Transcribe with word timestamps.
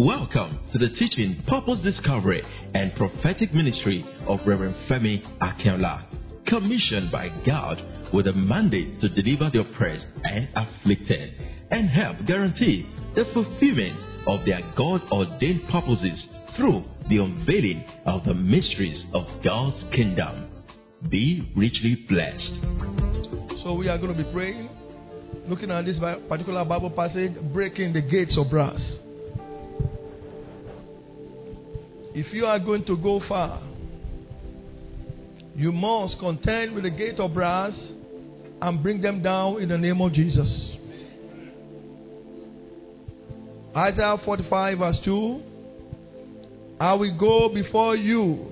Welcome 0.00 0.58
to 0.72 0.78
the 0.78 0.88
teaching, 0.98 1.44
purpose 1.46 1.78
discovery, 1.84 2.42
and 2.72 2.90
prophetic 2.94 3.52
ministry 3.52 4.02
of 4.26 4.40
Reverend 4.46 4.74
Femi 4.88 5.20
Akinola, 5.42 6.06
commissioned 6.46 7.12
by 7.12 7.28
God 7.44 7.76
with 8.10 8.26
a 8.26 8.32
mandate 8.32 8.98
to 9.02 9.10
deliver 9.10 9.50
the 9.52 9.60
oppressed 9.60 10.06
and 10.24 10.48
afflicted 10.56 11.34
and 11.70 11.90
help 11.90 12.16
guarantee 12.26 12.86
the 13.14 13.24
fulfillment 13.34 14.26
of 14.26 14.40
their 14.46 14.62
God 14.74 15.02
ordained 15.12 15.68
purposes 15.68 16.18
through 16.56 16.82
the 17.10 17.18
unveiling 17.18 17.84
of 18.06 18.24
the 18.24 18.32
mysteries 18.32 19.04
of 19.12 19.26
God's 19.44 19.84
kingdom. 19.94 20.48
Be 21.10 21.52
richly 21.54 22.06
blessed. 22.08 23.62
So 23.62 23.74
we 23.74 23.88
are 23.90 23.98
going 23.98 24.16
to 24.16 24.24
be 24.24 24.32
praying, 24.32 24.70
looking 25.46 25.70
at 25.70 25.84
this 25.84 25.98
particular 26.26 26.64
Bible 26.64 26.88
passage, 26.88 27.34
breaking 27.52 27.92
the 27.92 28.00
gates 28.00 28.32
of 28.38 28.48
brass. 28.48 28.80
If 32.12 32.32
you 32.32 32.44
are 32.46 32.58
going 32.58 32.84
to 32.86 32.96
go 32.96 33.22
far, 33.28 33.62
you 35.54 35.70
must 35.70 36.18
contend 36.18 36.74
with 36.74 36.82
the 36.82 36.90
gate 36.90 37.20
of 37.20 37.34
brass 37.34 37.72
and 38.60 38.82
bring 38.82 39.00
them 39.00 39.22
down 39.22 39.62
in 39.62 39.68
the 39.68 39.78
name 39.78 40.00
of 40.00 40.12
Jesus. 40.12 40.48
Isaiah 43.76 44.16
45, 44.24 44.78
verse 44.78 44.96
2. 45.04 45.42
I 46.80 46.94
will 46.94 47.16
go 47.16 47.48
before 47.54 47.94
you. 47.94 48.46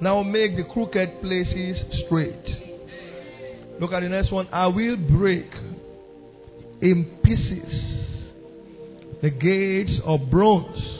Now 0.00 0.22
make 0.22 0.56
the 0.56 0.64
crooked 0.72 1.20
places 1.20 1.76
straight. 2.06 2.46
Look 3.78 3.92
at 3.92 4.00
the 4.00 4.08
next 4.08 4.32
one. 4.32 4.48
I 4.50 4.68
will 4.68 4.96
break 4.96 5.50
in 6.80 7.18
pieces 7.22 7.90
the 9.20 9.28
gates 9.28 10.00
of 10.06 10.30
bronze 10.30 10.99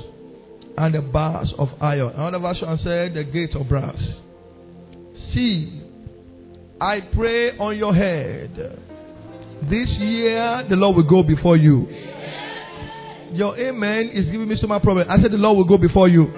and 0.80 0.94
the 0.94 1.02
bars 1.02 1.52
of 1.58 1.68
iron. 1.78 2.14
Another 2.14 2.38
version 2.38 2.78
said 2.82 3.12
the 3.12 3.22
gates 3.22 3.54
of 3.54 3.68
brass. 3.68 4.00
See, 5.34 5.82
I 6.80 7.00
pray 7.14 7.58
on 7.58 7.76
your 7.76 7.94
head. 7.94 8.56
This 9.68 9.88
year, 9.98 10.64
the 10.70 10.76
Lord 10.76 10.96
will 10.96 11.08
go 11.08 11.22
before 11.22 11.58
you. 11.58 11.86
Your 13.32 13.58
amen 13.58 14.10
is 14.14 14.24
giving 14.30 14.48
me 14.48 14.56
so 14.58 14.66
much 14.66 14.82
problem. 14.82 15.06
I 15.10 15.20
said 15.20 15.30
the 15.30 15.36
Lord 15.36 15.58
will 15.58 15.66
go 15.66 15.76
before 15.76 16.08
you. 16.08 16.28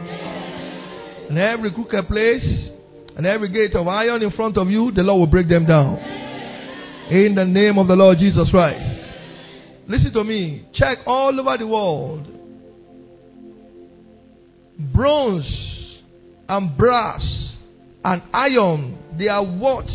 And 1.28 1.38
every 1.38 1.72
crooked 1.72 2.08
place 2.08 2.70
and 3.16 3.24
every 3.24 3.48
gate 3.48 3.76
of 3.76 3.86
iron 3.86 4.22
in 4.22 4.32
front 4.32 4.58
of 4.58 4.68
you, 4.68 4.90
the 4.90 5.02
Lord 5.02 5.20
will 5.20 5.26
break 5.28 5.48
them 5.48 5.66
down. 5.66 5.98
In 7.10 7.36
the 7.36 7.44
name 7.44 7.78
of 7.78 7.86
the 7.86 7.94
Lord 7.94 8.18
Jesus 8.18 8.50
Christ. 8.50 9.02
Listen 9.86 10.12
to 10.14 10.24
me. 10.24 10.66
Check 10.74 10.98
all 11.06 11.38
over 11.38 11.56
the 11.58 11.66
world. 11.66 12.26
Bronze 14.78 15.46
and 16.48 16.76
brass 16.76 17.22
and 18.04 18.22
iron, 18.32 18.98
they 19.18 19.28
are 19.28 19.44
what 19.44 19.86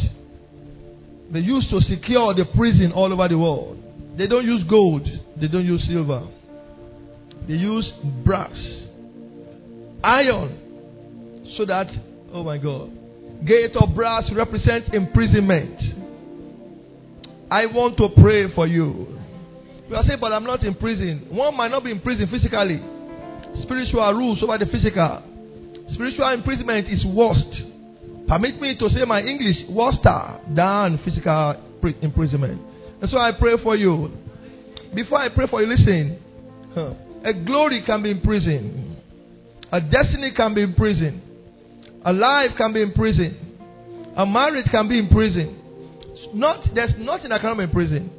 they 1.31 1.39
use 1.39 1.67
to 1.70 1.81
secure 1.81 2.33
the 2.33 2.45
prison 2.56 2.92
all 2.94 3.11
over 3.11 3.28
the 3.28 3.38
world. 3.38 3.83
They 4.17 4.28
don't 4.28 4.45
use 4.45 4.64
gold, 4.70 5.08
they 5.39 5.48
don't 5.48 5.66
use 5.66 5.86
silver. 5.88 6.28
They 7.48 7.53
use 7.53 7.89
brass, 8.25 8.55
iron, 10.03 11.53
so 11.58 11.66
that, 11.66 11.88
oh 12.33 12.44
my 12.44 12.58
God, 12.58 12.92
gate 13.45 13.75
of 13.75 13.94
brass 13.95 14.23
represents 14.33 14.89
imprisonment. 14.94 15.80
I 17.50 17.66
want 17.67 17.98
to 17.98 18.09
pray 18.22 18.53
for 18.53 18.67
you. 18.67 19.20
You 19.88 19.95
are 19.95 20.03
saying, 20.05 20.20
but 20.20 20.33
I'm 20.33 20.44
not 20.44 20.64
in 20.64 20.75
prison. 20.75 21.27
One 21.30 21.55
might 21.55 21.71
not 21.71 21.83
be 21.83 21.92
in 21.92 22.02
prison 22.02 22.27
physically. 22.30 22.82
Spiritual 23.63 24.13
rules 24.13 24.43
over 24.43 24.58
the 24.58 24.65
physical. 24.65 25.23
Spiritual 25.93 26.30
imprisonment 26.30 26.87
is 26.87 27.03
worst. 27.05 27.45
Permit 28.27 28.61
me 28.61 28.77
to 28.77 28.89
say 28.89 29.05
my 29.05 29.21
English 29.21 29.58
worse 29.69 29.95
than 30.03 30.99
physical 31.05 31.55
imprisonment. 32.02 32.61
And 33.02 33.09
so 33.09 33.17
I 33.17 33.31
pray 33.31 33.55
for 33.63 33.75
you. 33.75 34.11
Before 34.93 35.19
I 35.19 35.30
pray 35.30 35.47
for 35.47 35.61
you, 35.61 35.67
listen. 35.67 36.19
A 37.23 37.33
glory 37.33 37.83
can 37.85 38.03
be 38.03 38.11
in 38.11 38.21
prison. 38.21 38.97
A 39.71 39.81
destiny 39.81 40.31
can 40.35 40.53
be 40.53 40.64
in 40.64 40.73
prison. 40.73 41.21
A 42.05 42.14
life 42.14 42.52
can 42.58 42.73
be 42.73 42.81
in 42.81 42.93
prison. 42.93 43.35
A 44.15 44.25
marriage 44.25 44.67
can 44.71 44.87
be 44.87 44.99
in 44.99 45.09
prison. 45.09 45.55
Not 46.33 46.67
there's 46.73 46.91
nothing 46.97 47.29
that 47.29 47.41
cannot 47.41 47.58
be 47.58 47.64
in 47.64 47.71
prison. 47.71 48.11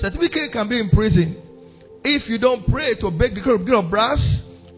Certificate 0.00 0.52
can 0.52 0.68
be 0.68 0.80
in 0.80 0.90
prison. 0.90 1.42
If 2.04 2.28
you 2.28 2.38
don't 2.38 2.66
pray 2.68 2.94
to 2.96 3.10
break 3.10 3.34
the 3.34 3.40
curb 3.40 3.68
of 3.68 3.90
brass 3.90 4.18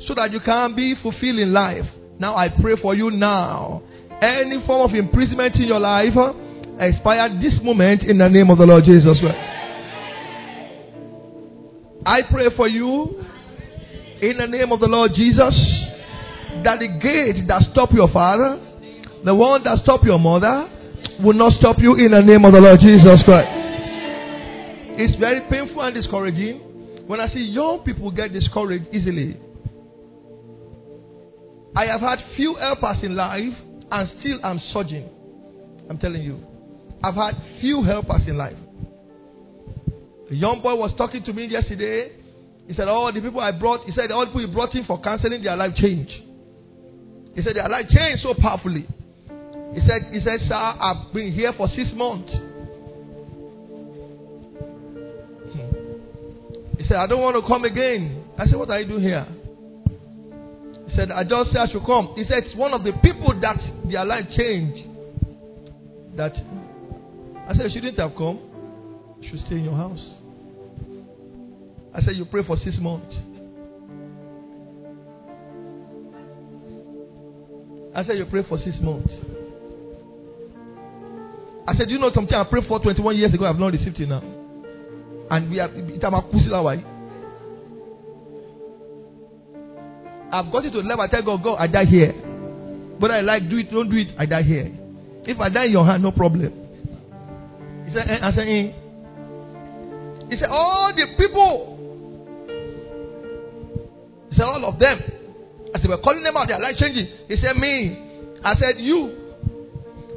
so 0.07 0.15
that 0.15 0.33
you 0.33 0.41
can 0.41 0.75
be 0.75 0.95
fulfilled 1.03 1.39
in 1.39 1.53
life. 1.53 1.85
Now 2.19 2.37
I 2.37 2.49
pray 2.49 2.75
for 2.81 2.95
you 2.95 3.11
now. 3.11 3.83
Any 4.21 4.65
form 4.67 4.89
of 4.89 4.95
imprisonment 4.97 5.55
in 5.57 5.69
your 5.69 5.81
life 5.81 6.17
uh, 6.17 6.33
expire 6.81 7.29
this 7.41 7.55
moment 7.63 8.03
in 8.03 8.19
the 8.19 8.29
name 8.29 8.51
of 8.51 8.59
the 8.59 8.67
Lord 8.67 8.85
Jesus 8.85 9.19
Christ. 9.21 9.39
I 12.05 12.23
pray 12.31 12.49
for 12.57 12.69
you 12.69 13.23
in 14.21 14.39
the 14.39 14.47
name 14.47 14.73
of 14.73 14.81
the 14.81 14.87
Lord 14.87 15.13
Jesus 15.15 15.55
that 16.65 16.79
the 16.81 16.89
gate 16.89 17.47
that 17.47 17.63
stop 17.71 17.93
your 17.93 18.11
father, 18.11 18.59
the 19.25 19.35
one 19.35 19.63
that 19.65 19.79
stop 19.83 20.03
your 20.05 20.19
mother, 20.19 20.69
will 21.23 21.35
not 21.35 21.53
stop 21.59 21.77
you 21.79 21.95
in 21.95 22.11
the 22.13 22.21
name 22.23 22.45
of 22.45 22.53
the 22.53 22.61
Lord 22.61 22.81
Jesus 22.81 23.23
Christ. 23.25 23.51
It's 25.01 25.19
very 25.21 25.43
painful 25.49 25.83
and 25.83 25.95
discouraging 25.95 27.07
when 27.07 27.21
I 27.21 27.33
see 27.33 27.41
young 27.41 27.81
people 27.85 28.11
get 28.11 28.33
discouraged 28.33 28.87
easily. 28.93 29.37
I 31.77 31.87
have 31.87 32.01
had 32.01 32.19
few 32.37 32.55
helpers 32.55 32.97
in 33.03 33.15
life 33.15 33.55
and 33.91 34.11
still 34.21 34.39
I'm 34.43 34.61
surging. 34.73 35.09
I'm 35.89 35.99
telling 35.99 36.23
you. 36.23 36.45
I've 37.03 37.15
had 37.15 37.35
few 37.61 37.85
helpers 37.85 38.23
in 38.27 38.37
life. 38.37 38.57
A 40.31 40.35
young 40.35 40.61
boy 40.61 40.75
was 40.75 40.93
talking 40.97 41.23
to 41.25 41.33
me 41.33 41.47
yesterday 41.47 42.13
he 42.69 42.75
said, 42.75 42.87
All 42.87 43.11
the 43.13 43.21
people 43.21 43.41
I 43.41 43.51
brought, 43.51 43.85
he 43.87 43.93
said, 43.93 44.13
All 44.13 44.21
the 44.21 44.27
people 44.27 44.43
you 44.43 44.49
brought 44.49 44.75
in 44.75 44.85
for 44.85 45.01
counseling, 45.01 45.43
their 45.43 45.57
life 45.57 45.75
changed. 45.75 46.13
He 47.35 47.43
said, 47.43 47.57
Their 47.57 47.69
life 47.69 47.87
changed 47.89 48.23
so 48.23 48.35
powerfully. 48.35 48.87
He 49.73 49.81
said, 49.81 50.13
he 50.13 50.21
said, 50.23 50.41
Sir, 50.47 50.55
I've 50.55 51.11
been 51.15 51.33
here 51.33 51.55
for 51.57 51.67
six 51.69 51.89
months. 51.95 52.31
Hmm. 55.55 56.77
He 56.77 56.87
said, 56.87 56.99
I 56.99 57.07
don't 57.07 57.23
want 57.23 57.43
to 57.43 57.49
come 57.49 57.65
again. 57.65 58.23
I 58.37 58.45
said, 58.45 58.57
What 58.57 58.69
are 58.69 58.81
you 58.81 58.87
doing 58.87 59.03
here? 59.03 59.27
He 60.89 60.97
said, 60.97 61.11
I 61.11 61.23
just 61.25 61.53
said 61.53 61.61
I 61.61 61.71
should 61.71 61.85
come. 61.85 62.15
He 62.17 62.25
said, 62.25 62.45
It's 62.45 62.57
one 62.57 62.73
of 62.73 62.83
the 62.83 62.93
people 63.03 63.39
that 63.41 63.57
their 63.91 64.05
life 64.05 64.27
changed. 64.37 64.89
That 66.17 66.33
I 67.49 67.55
said, 67.55 67.65
You 67.65 67.71
shouldn't 67.75 67.99
have 67.99 68.17
come. 68.17 68.41
You 69.21 69.31
should 69.31 69.41
stay 69.47 69.57
in 69.57 69.65
your 69.65 69.77
house. 69.77 70.01
I 71.95 72.03
said, 72.03 72.17
You 72.17 72.25
pray 72.25 72.43
for 72.45 72.57
six 72.65 72.77
months. 72.79 73.15
I 77.95 78.05
said, 78.05 78.17
You 78.17 78.27
pray 78.27 78.45
for 78.49 78.59
six 78.65 78.77
months. 78.81 79.13
I 81.67 81.77
said, 81.77 81.91
You 81.91 81.99
know 81.99 82.11
something 82.15 82.35
I 82.35 82.45
prayed 82.45 82.65
for 82.67 82.81
21 82.81 83.17
years 83.17 83.35
ago, 83.35 83.45
I've 83.47 83.59
not 83.59 83.73
received 83.73 84.01
it 84.01 84.09
now. 84.09 84.23
And 85.31 85.51
we 85.51 85.61
are, 85.61 85.69
I've 90.33 90.53
got 90.53 90.65
it 90.65 90.71
to 90.73 90.83
the 90.83 90.89
level 90.89 91.05
I 91.05 91.09
tell 91.09 91.23
God, 91.23 91.43
God, 91.43 91.57
I 91.59 91.67
die 91.67 91.85
here. 91.85 92.15
But 93.01 93.11
I 93.11 93.21
like, 93.21 93.49
do 93.49 93.59
it, 93.59 93.71
don't 93.71 93.91
do 93.91 93.97
it, 93.97 94.09
I 94.19 94.27
die 94.27 94.43
here. 94.43 94.73
If 95.25 95.39
I 95.41 95.49
die 95.49 95.67
in 95.67 95.73
your 95.73 95.87
hand, 95.87 96.03
no 96.03 96.11
problem. 96.13 96.53
He 97.87 97.95
said, 97.95 98.09
eh, 98.11 98.19
I 98.23 98.33
said, 98.33 98.49
eh. 98.49 98.73
He 100.31 100.37
said, 100.39 100.49
all 100.51 100.93
the 100.95 101.07
people 101.17 101.79
he 104.31 104.37
said, 104.37 104.45
All 104.45 104.65
of 104.65 104.79
them. 104.79 105.01
As 105.75 105.83
they 105.83 105.89
were 105.89 105.99
calling 105.99 106.23
them 106.23 106.37
out, 106.37 106.49
their 106.49 106.61
life 106.61 106.77
changing. 106.79 107.09
He 107.29 107.37
said, 107.41 107.57
Me. 107.57 108.37
I 108.45 108.55
said, 108.55 108.79
You. 108.79 109.17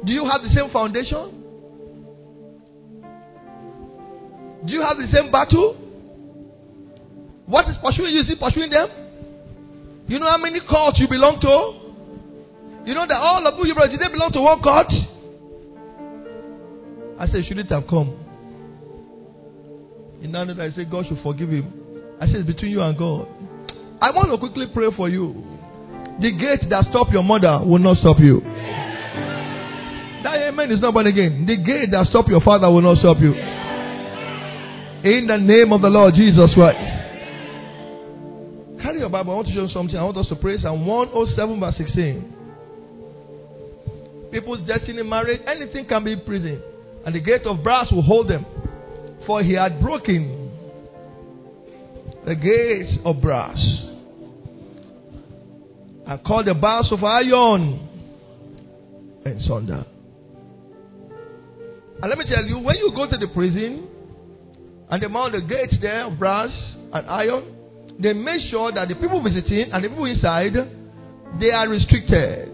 Do 0.04 0.12
you 0.12 0.28
have 0.28 0.42
the 0.42 0.48
same 0.54 0.70
foundation? 0.70 1.38
Do 4.66 4.72
you 4.72 4.82
have 4.82 4.96
the 4.96 5.08
same 5.12 5.30
battle? 5.30 5.76
What 7.46 7.68
is 7.68 7.76
pursuing 7.82 8.14
you? 8.14 8.20
Is 8.20 8.30
it 8.30 8.40
pursuing 8.40 8.70
them? 8.70 8.88
You 10.06 10.18
know 10.18 10.28
how 10.28 10.38
many 10.38 10.60
cults 10.68 10.98
you 10.98 11.08
belong 11.08 11.40
to? 11.40 12.88
You 12.88 12.94
know 12.94 13.06
that 13.06 13.16
all 13.16 13.46
of 13.46 13.54
you, 13.66 13.74
brothers, 13.74 13.96
did 13.96 14.00
they 14.06 14.12
belong 14.12 14.32
to 14.32 14.40
one 14.40 14.62
cult? 14.62 14.92
I 17.18 17.26
said, 17.30 17.44
shouldn't 17.46 17.70
have 17.70 17.86
come. 17.86 18.18
In 20.20 20.32
that 20.32 20.58
I 20.60 20.74
said, 20.74 20.90
God 20.90 21.06
should 21.08 21.20
forgive 21.22 21.50
him. 21.50 21.72
I 22.20 22.26
said, 22.26 22.46
between 22.46 22.72
you 22.72 22.82
and 22.82 22.96
God. 22.98 23.28
I 24.00 24.10
want 24.10 24.30
to 24.30 24.38
quickly 24.38 24.66
pray 24.74 24.88
for 24.96 25.08
you. 25.08 25.44
The 26.20 26.32
gate 26.32 26.68
that 26.70 26.84
stopped 26.90 27.10
your 27.12 27.22
mother 27.22 27.60
will 27.64 27.78
not 27.78 27.98
stop 27.98 28.18
you. 28.18 28.40
That 30.22 30.36
amen 30.48 30.70
is 30.70 30.80
not 30.80 30.94
born 30.94 31.06
again. 31.06 31.46
The 31.46 31.56
gate 31.56 31.90
that 31.90 32.06
stopped 32.06 32.28
your 32.28 32.40
father 32.40 32.70
will 32.70 32.82
not 32.82 32.98
stop 32.98 33.18
you. 33.20 33.32
In 35.04 35.26
the 35.26 35.38
name 35.38 35.72
of 35.72 35.80
the 35.82 35.88
Lord 35.88 36.14
Jesus 36.14 36.54
Christ. 36.54 37.01
Carry 38.92 39.00
your 39.00 39.08
Bible. 39.08 39.32
I 39.32 39.36
want 39.36 39.48
to 39.48 39.54
show 39.54 39.62
you 39.62 39.68
something. 39.68 39.96
I 39.96 40.04
want 40.04 40.18
us 40.18 40.28
to 40.28 40.36
pray 40.36 40.60
Psalm 40.60 40.84
107 40.84 41.60
verse 41.60 41.76
16. 41.78 42.34
People's 44.30 44.68
destiny, 44.68 45.02
marriage, 45.02 45.40
anything 45.46 45.86
can 45.86 46.04
be 46.04 46.14
prison. 46.14 46.60
And 47.06 47.14
the 47.14 47.20
gate 47.20 47.46
of 47.46 47.62
brass 47.62 47.90
will 47.90 48.02
hold 48.02 48.28
them. 48.28 48.44
For 49.26 49.42
he 49.42 49.54
had 49.54 49.80
broken 49.80 50.50
the 52.26 52.34
gates 52.34 52.98
of 53.06 53.22
brass 53.22 53.56
and 56.06 56.22
called 56.22 56.46
the 56.46 56.52
bars 56.52 56.88
of 56.90 57.02
iron 57.02 57.88
and 59.24 59.40
sunder. 59.48 59.86
And 62.02 62.10
let 62.10 62.18
me 62.18 62.26
tell 62.28 62.44
you, 62.44 62.58
when 62.58 62.76
you 62.76 62.92
go 62.94 63.08
to 63.08 63.16
the 63.16 63.28
prison 63.28 63.88
and 64.90 65.02
they 65.02 65.06
mount 65.06 65.32
the 65.32 65.40
gates 65.40 65.76
there 65.80 66.04
of 66.04 66.18
brass 66.18 66.50
and 66.92 67.08
iron, 67.08 67.51
they 68.00 68.12
make 68.12 68.50
sure 68.50 68.72
that 68.72 68.88
the 68.88 68.94
people 68.94 69.22
visiting 69.22 69.70
and 69.72 69.84
the 69.84 69.88
people 69.88 70.06
inside 70.06 70.54
they 71.40 71.50
are 71.50 71.68
restricted. 71.68 72.48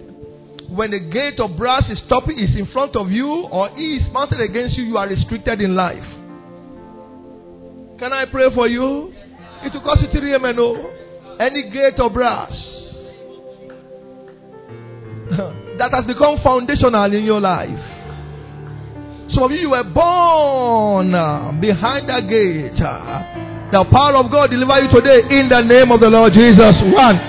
When 0.68 0.90
the 0.90 1.00
gate 1.00 1.40
of 1.40 1.56
brass 1.56 1.84
is 1.90 1.98
stopping, 2.06 2.38
is 2.38 2.54
in 2.54 2.66
front 2.72 2.94
of 2.94 3.10
you, 3.10 3.48
or 3.50 3.70
is 3.70 4.02
mounted 4.12 4.40
against 4.40 4.76
you, 4.76 4.84
you 4.84 4.98
are 4.98 5.08
restricted 5.08 5.60
in 5.60 5.74
life. 5.74 6.04
Can 7.98 8.12
I 8.12 8.26
pray 8.30 8.54
for 8.54 8.68
you? 8.68 9.12
It 9.62 9.72
will 9.72 9.80
cost 9.80 10.02
you 10.02 10.08
three 10.12 10.34
amen. 10.34 10.56
Oh. 10.58 11.36
Any 11.40 11.70
gate 11.70 11.98
of 11.98 12.12
brass 12.12 12.52
that 15.78 15.90
has 15.92 16.04
become 16.04 16.38
foundational 16.42 17.12
in 17.12 17.24
your 17.24 17.40
life. 17.40 17.78
Some 19.32 19.44
of 19.44 19.50
you, 19.50 19.58
you 19.58 19.70
were 19.70 19.84
born 19.84 21.14
uh, 21.14 21.52
behind 21.60 22.08
that 22.08 22.28
gate. 22.28 22.80
Uh, 22.80 23.47
The 23.70 23.84
power 23.92 24.16
of 24.16 24.32
God 24.32 24.48
deliver 24.48 24.80
you 24.80 24.88
today 24.88 25.28
in 25.28 25.50
the 25.50 25.60
name 25.60 25.92
of 25.92 26.00
the 26.00 26.08
Lord 26.08 26.32
Jesus. 26.32 26.74
One, 26.88 27.20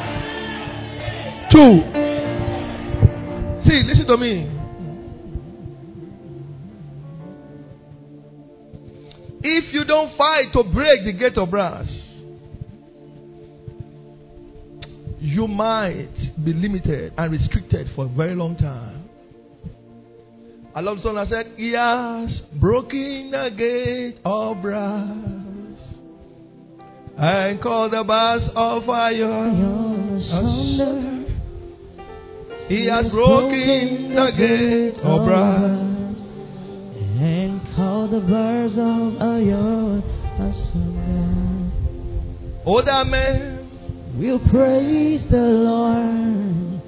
two. 1.52 1.84
See, 3.68 3.84
listen 3.84 4.08
to 4.08 4.16
me. 4.18 4.56
If 9.44 9.74
you 9.74 9.84
don't 9.84 10.18
fight 10.18 10.54
to 10.54 10.64
break 10.64 11.04
the 11.04 11.12
gate 11.12 11.38
of 11.38 11.52
brass, 11.52 11.88
you 15.20 15.46
might 15.46 16.16
be 16.42 16.54
limited 16.54 17.12
and 17.18 17.32
restricted 17.34 17.90
for 17.98 18.06
a 18.06 18.08
very 18.08 18.36
long 18.36 18.56
time. 18.56 19.10
I 20.74 20.80
love 20.80 20.98
the 20.98 21.04
song 21.04 21.16
that 21.16 21.28
said, 21.28 21.52
He 21.58 21.74
has 21.74 22.30
broken 22.62 23.32
the 23.32 23.50
gate 23.58 24.22
of 24.24 24.62
brass 24.62 25.49
and 27.21 27.62
called 27.62 27.92
the 27.92 28.04
bars 28.06 28.44
of 28.56 28.89
iron 28.89 30.16
asunder. 30.16 31.25
He 32.69 32.86
has 32.86 33.12
broken 33.12 34.16
the 34.16 34.31
gate 34.38 34.95
of 35.04 35.25
brass 35.25 36.16
and 37.19 37.62
called 37.75 38.12
the 38.12 38.21
bars 38.21 38.71
of 38.71 39.21
iron 39.21 40.01
asunder. 40.39 41.00
Oh, 42.66 42.81
that 42.86 43.06
man 43.07 44.18
will 44.18 44.39
praise 44.50 45.21
the 45.30 45.38
Lord. 45.38 46.81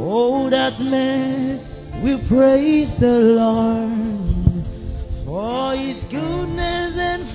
Oh, 0.00 0.48
that 0.48 0.80
man 0.80 2.02
will 2.02 2.20
praise 2.26 2.88
the 3.00 3.06
Lord 3.36 4.64
for 5.26 5.76
his 5.76 6.02
goodness 6.10 6.77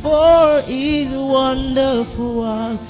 for 0.03 0.61
his 0.67 1.07
wonderful 1.09 2.35
works. 2.37 2.83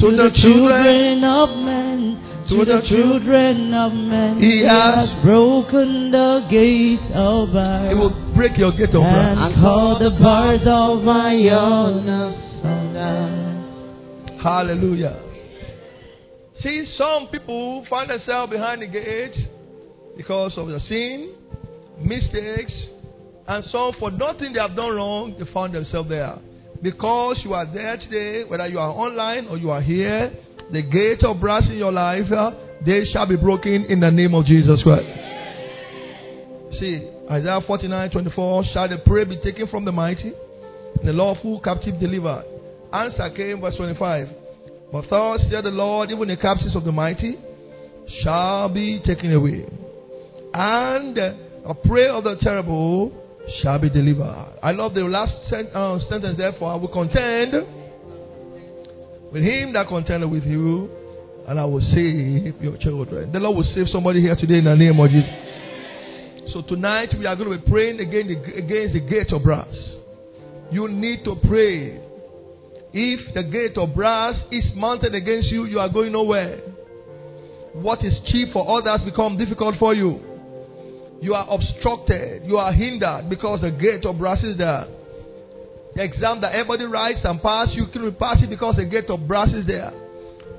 To 0.00 0.10
the 0.16 0.30
children 0.34 1.22
of 1.22 1.48
men, 1.64 2.18
to 2.48 2.64
the 2.64 2.80
children 2.88 3.72
of 3.74 3.92
men, 3.92 4.40
He 4.40 4.64
has 4.64 5.08
broken 5.22 6.10
the 6.10 6.46
gates 6.50 7.02
of 7.14 7.50
He 7.88 7.94
will 7.94 8.32
break 8.34 8.56
your 8.58 8.72
gate 8.72 8.94
of 8.94 9.02
brass. 9.02 9.38
and 9.38 9.54
called 9.62 10.00
the 10.02 10.10
bars 10.22 10.60
of 10.66 11.06
iron 11.06 12.08
asunder. 12.08 13.28
Hallelujah. 14.42 15.20
See, 16.62 16.86
some 16.98 17.28
people 17.28 17.84
find 17.88 18.10
themselves 18.10 18.50
behind 18.50 18.82
the 18.82 18.86
gate 18.86 19.34
because 20.16 20.52
of 20.56 20.68
their 20.68 20.80
sin, 20.88 21.34
mistakes, 22.00 22.72
and 23.46 23.64
some 23.70 23.92
for 24.00 24.10
nothing 24.10 24.52
they 24.52 24.60
have 24.60 24.74
done 24.74 24.94
wrong, 24.96 25.34
they 25.38 25.44
found 25.52 25.74
themselves 25.74 26.08
there. 26.08 26.38
Because 26.82 27.38
you 27.44 27.54
are 27.54 27.66
there 27.66 27.96
today, 27.96 28.42
whether 28.44 28.66
you 28.66 28.78
are 28.78 28.90
online 28.90 29.46
or 29.46 29.56
you 29.56 29.70
are 29.70 29.80
here, 29.80 30.32
the 30.72 30.82
gate 30.82 31.22
of 31.22 31.38
brass 31.40 31.62
in 31.66 31.74
your 31.74 31.92
life, 31.92 32.30
uh, 32.32 32.50
they 32.84 33.04
shall 33.12 33.26
be 33.26 33.36
broken 33.36 33.84
in 33.84 34.00
the 34.00 34.10
name 34.10 34.34
of 34.34 34.44
Jesus 34.46 34.82
Christ. 34.82 35.06
See, 36.80 37.08
Isaiah 37.30 37.60
49 37.64 38.10
24, 38.10 38.64
shall 38.72 38.88
the 38.88 38.98
prey 38.98 39.24
be 39.24 39.36
taken 39.38 39.68
from 39.68 39.84
the 39.84 39.92
mighty, 39.92 40.32
and 40.98 41.08
the 41.08 41.12
lawful 41.12 41.60
captive 41.60 42.00
delivered? 42.00 42.44
Answer 42.92 43.30
came, 43.30 43.60
verse 43.60 43.76
25. 43.76 44.28
But 44.90 45.04
thus 45.08 45.40
said 45.50 45.64
the 45.64 45.70
Lord, 45.70 46.10
even 46.10 46.26
the 46.26 46.36
captives 46.36 46.74
of 46.74 46.84
the 46.84 46.92
mighty 46.92 47.38
shall 48.22 48.68
be 48.68 49.00
taken 49.06 49.32
away, 49.32 49.66
and 50.52 51.16
a 51.16 51.74
prey 51.86 52.08
of 52.08 52.24
the 52.24 52.36
terrible 52.40 53.21
shall 53.62 53.78
be 53.78 53.90
delivered. 53.90 54.58
I 54.62 54.72
love 54.72 54.94
the 54.94 55.02
last 55.02 55.52
uh, 55.52 55.98
sentence, 56.08 56.36
therefore, 56.36 56.72
I 56.72 56.76
will 56.76 56.88
contend 56.88 57.52
with 59.32 59.42
him 59.42 59.72
that 59.72 59.88
contended 59.88 60.30
with 60.30 60.44
you, 60.44 60.90
and 61.48 61.58
I 61.58 61.64
will 61.64 61.80
save 61.80 62.62
your 62.62 62.76
children. 62.78 63.32
The 63.32 63.40
Lord 63.40 63.56
will 63.56 63.74
save 63.74 63.88
somebody 63.88 64.20
here 64.20 64.36
today 64.36 64.58
in 64.58 64.64
the 64.64 64.76
name 64.76 64.98
of 65.00 65.10
Jesus. 65.10 66.52
So 66.52 66.62
tonight 66.62 67.10
we 67.18 67.26
are 67.26 67.34
going 67.34 67.50
to 67.50 67.58
be 67.64 67.70
praying 67.70 67.98
against 68.00 68.28
the, 68.28 68.54
against 68.54 68.94
the 68.94 69.00
gate 69.00 69.32
of 69.32 69.42
brass. 69.42 69.74
You 70.70 70.88
need 70.88 71.24
to 71.24 71.36
pray. 71.48 72.00
If 72.92 73.34
the 73.34 73.42
gate 73.42 73.76
of 73.78 73.94
brass 73.94 74.36
is 74.50 74.64
mounted 74.76 75.14
against 75.14 75.48
you, 75.48 75.64
you 75.64 75.78
are 75.80 75.88
going 75.88 76.12
nowhere. 76.12 76.58
What 77.72 78.04
is 78.04 78.12
cheap 78.26 78.52
for 78.52 78.78
others 78.78 79.00
become 79.04 79.38
difficult 79.38 79.76
for 79.78 79.94
you. 79.94 80.31
You 81.22 81.34
are 81.34 81.46
obstructed. 81.48 82.42
You 82.44 82.58
are 82.58 82.72
hindered 82.72 83.30
because 83.30 83.60
the 83.60 83.70
gate 83.70 84.04
of 84.04 84.18
brass 84.18 84.42
is 84.42 84.58
there. 84.58 84.86
The 85.94 86.02
exam 86.02 86.40
that 86.40 86.52
everybody 86.52 86.84
writes 86.84 87.20
and 87.22 87.40
pass, 87.40 87.68
you 87.72 87.86
can 87.92 88.12
pass 88.16 88.38
it 88.42 88.50
because 88.50 88.74
the 88.74 88.84
gate 88.84 89.08
of 89.08 89.28
brass 89.28 89.50
is 89.54 89.64
there. 89.64 89.92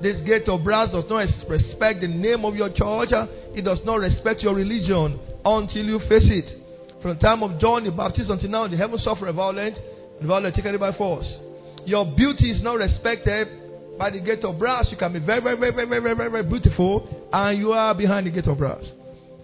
This 0.00 0.16
gate 0.24 0.48
of 0.48 0.64
brass 0.64 0.90
does 0.90 1.04
not 1.10 1.28
respect 1.50 2.00
the 2.00 2.08
name 2.08 2.46
of 2.46 2.56
your 2.56 2.70
church. 2.70 3.10
It 3.54 3.62
does 3.62 3.78
not 3.84 3.96
respect 3.96 4.40
your 4.40 4.54
religion 4.54 5.20
until 5.44 5.84
you 5.84 5.98
face 6.08 6.32
it. 6.32 6.48
From 7.02 7.14
the 7.16 7.20
time 7.20 7.42
of 7.42 7.60
John 7.60 7.84
the 7.84 7.90
Baptist 7.90 8.30
until 8.30 8.48
now, 8.48 8.66
the 8.66 8.78
heavens 8.78 9.04
suffer 9.04 9.30
violent, 9.32 9.76
the 10.18 10.26
violent 10.26 10.56
taken 10.56 10.78
by 10.78 10.96
force. 10.96 11.26
Your 11.84 12.06
beauty 12.06 12.50
is 12.50 12.62
not 12.62 12.78
respected 12.78 13.48
by 13.98 14.08
the 14.08 14.20
gate 14.20 14.42
of 14.44 14.58
brass. 14.58 14.86
You 14.90 14.96
can 14.96 15.12
be 15.12 15.18
very, 15.18 15.42
very, 15.42 15.56
very, 15.58 15.74
very, 15.74 16.00
very, 16.00 16.16
very, 16.16 16.30
very 16.30 16.42
beautiful, 16.42 17.28
and 17.30 17.58
you 17.58 17.72
are 17.72 17.94
behind 17.94 18.26
the 18.26 18.30
gate 18.30 18.48
of 18.48 18.56
brass. 18.56 18.82